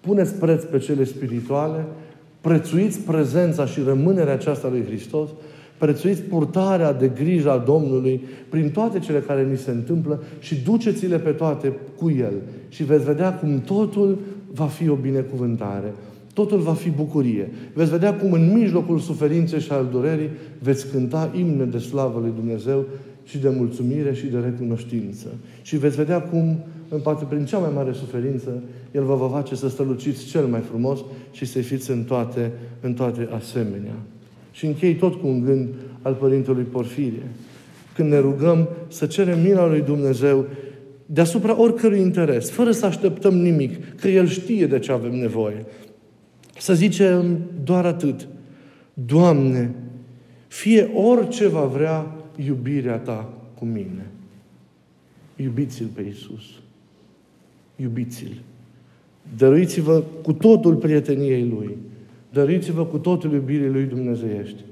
Puneți 0.00 0.34
preț 0.34 0.62
pe 0.62 0.78
cele 0.78 1.04
spirituale, 1.04 1.84
prețuiți 2.40 3.00
prezența 3.00 3.66
și 3.66 3.80
rămânerea 3.86 4.32
aceasta 4.32 4.68
lui 4.68 4.84
Hristos 4.84 5.28
Prețuiți 5.78 6.22
purtarea 6.22 6.92
de 6.92 7.08
grijă 7.08 7.50
a 7.50 7.58
Domnului 7.58 8.20
prin 8.48 8.70
toate 8.70 8.98
cele 8.98 9.18
care 9.18 9.44
ni 9.50 9.56
se 9.56 9.70
întâmplă 9.70 10.22
și 10.38 10.54
duceți-le 10.54 11.18
pe 11.18 11.30
toate 11.30 11.72
cu 11.96 12.10
El. 12.10 12.32
Și 12.68 12.84
veți 12.84 13.04
vedea 13.04 13.34
cum 13.34 13.60
totul 13.60 14.18
va 14.52 14.64
fi 14.64 14.88
o 14.88 14.94
binecuvântare. 14.94 15.94
Totul 16.32 16.58
va 16.58 16.72
fi 16.72 16.90
bucurie. 16.90 17.50
Veți 17.74 17.90
vedea 17.90 18.14
cum 18.14 18.32
în 18.32 18.52
mijlocul 18.52 18.98
suferinței 18.98 19.60
și 19.60 19.72
al 19.72 19.88
durerii 19.90 20.30
veți 20.58 20.90
cânta 20.90 21.30
imne 21.38 21.64
de 21.64 21.78
slavă 21.78 22.20
lui 22.20 22.32
Dumnezeu 22.34 22.84
și 23.28 23.38
de 23.38 23.48
mulțumire 23.48 24.14
și 24.14 24.26
de 24.26 24.38
recunoștință. 24.38 25.26
Și 25.62 25.76
veți 25.76 25.96
vedea 25.96 26.20
cum, 26.20 26.64
în 26.88 27.00
parte 27.00 27.24
prin 27.28 27.44
cea 27.44 27.58
mai 27.58 27.70
mare 27.74 27.92
suferință, 27.92 28.62
El 28.92 29.04
vă 29.04 29.14
va 29.14 29.28
face 29.28 29.54
să 29.54 29.68
străluciți 29.68 30.24
cel 30.24 30.46
mai 30.46 30.60
frumos 30.60 30.98
și 31.30 31.44
să 31.44 31.58
fiți 31.58 31.90
în 31.90 32.04
toate, 32.04 32.52
în 32.80 32.94
toate 32.94 33.28
asemenea. 33.36 33.94
Și 34.50 34.66
închei 34.66 34.94
tot 34.94 35.14
cu 35.14 35.26
un 35.26 35.44
gând 35.44 35.68
al 36.02 36.14
Părintelui 36.14 36.62
Porfirie. 36.62 37.26
Când 37.94 38.10
ne 38.10 38.18
rugăm 38.18 38.68
să 38.88 39.06
cerem 39.06 39.40
mila 39.40 39.66
lui 39.66 39.80
Dumnezeu 39.80 40.46
deasupra 41.06 41.60
oricărui 41.60 42.00
interes, 42.00 42.50
fără 42.50 42.70
să 42.70 42.86
așteptăm 42.86 43.34
nimic, 43.34 43.94
că 43.94 44.08
El 44.08 44.26
știe 44.26 44.66
de 44.66 44.78
ce 44.78 44.92
avem 44.92 45.14
nevoie. 45.14 45.64
Să 46.58 46.74
zicem 46.74 47.38
doar 47.64 47.84
atât. 47.84 48.28
Doamne, 48.94 49.74
fie 50.46 50.90
orice 50.94 51.48
va 51.48 51.64
vrea 51.64 52.17
iubirea 52.46 52.98
Ta 52.98 53.28
cu 53.58 53.64
mine. 53.64 54.06
Iubiți-L 55.36 55.86
pe 55.94 56.02
Iisus. 56.02 56.44
Iubiți-L. 57.76 58.42
Dăruiți-vă 59.36 60.02
cu 60.22 60.32
totul 60.32 60.74
prieteniei 60.74 61.48
Lui. 61.48 61.76
Dăriți-vă 62.32 62.84
cu 62.84 62.98
totul 62.98 63.32
iubirii 63.32 63.68
lui 63.68 63.84
Dumnezeiești. 63.84 64.64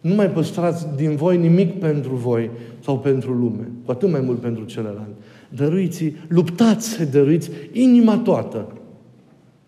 Nu 0.00 0.14
mai 0.14 0.30
păstrați 0.30 0.86
din 0.96 1.16
voi 1.16 1.36
nimic 1.36 1.78
pentru 1.78 2.14
voi 2.14 2.50
sau 2.80 2.98
pentru 2.98 3.32
lume, 3.32 3.68
cu 3.84 3.90
atât 3.90 4.10
mai 4.10 4.20
mult 4.20 4.40
pentru 4.40 4.64
celălalt. 4.64 5.14
Dăruiți, 5.48 6.12
luptați 6.28 6.88
să 6.88 7.04
dăruiți 7.04 7.50
inima 7.72 8.18
toată. 8.18 8.72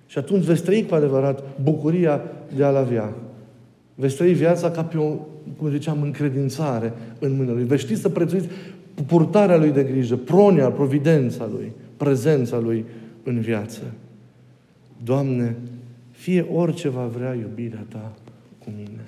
Și 0.06 0.18
atunci 0.18 0.44
veți 0.44 0.62
trăi 0.62 0.86
cu 0.86 0.94
adevărat 0.94 1.60
bucuria 1.62 2.20
de 2.56 2.64
a-L 2.64 2.76
avea. 2.76 3.14
Veți 3.94 4.16
trăi 4.16 4.32
viața 4.32 4.70
ca 4.70 4.84
pe 4.84 4.98
o, 4.98 5.16
cum 5.58 5.70
ziceam, 5.70 6.02
încredințare 6.02 6.92
în 7.18 7.30
mâinile 7.32 7.52
Lui. 7.52 7.64
Veți 7.64 7.82
ști 7.82 7.94
să 7.94 8.08
prețuiți 8.08 8.48
purtarea 9.06 9.56
Lui 9.56 9.70
de 9.70 9.82
grijă, 9.82 10.16
pronia, 10.16 10.70
providența 10.70 11.48
Lui, 11.52 11.72
prezența 11.96 12.58
Lui 12.58 12.84
în 13.22 13.40
viață. 13.40 13.80
Doamne, 15.04 15.56
fie 16.10 16.46
orice 16.52 16.88
va 16.88 17.04
vrea 17.04 17.34
iubirea 17.34 17.84
ta 17.88 18.12
cu 18.58 18.70
mine. 18.76 19.00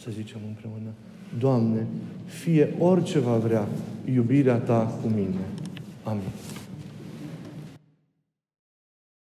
Să 0.00 0.08
zicem 0.14 0.38
împreună. 0.46 0.90
Doamne, 1.38 1.86
fie 2.24 2.74
orice 2.78 3.18
va 3.18 3.36
vrea 3.36 3.66
iubirea 4.14 4.56
ta 4.56 4.98
cu 5.02 5.08
mine. 5.08 5.44
Amin. 6.02 6.22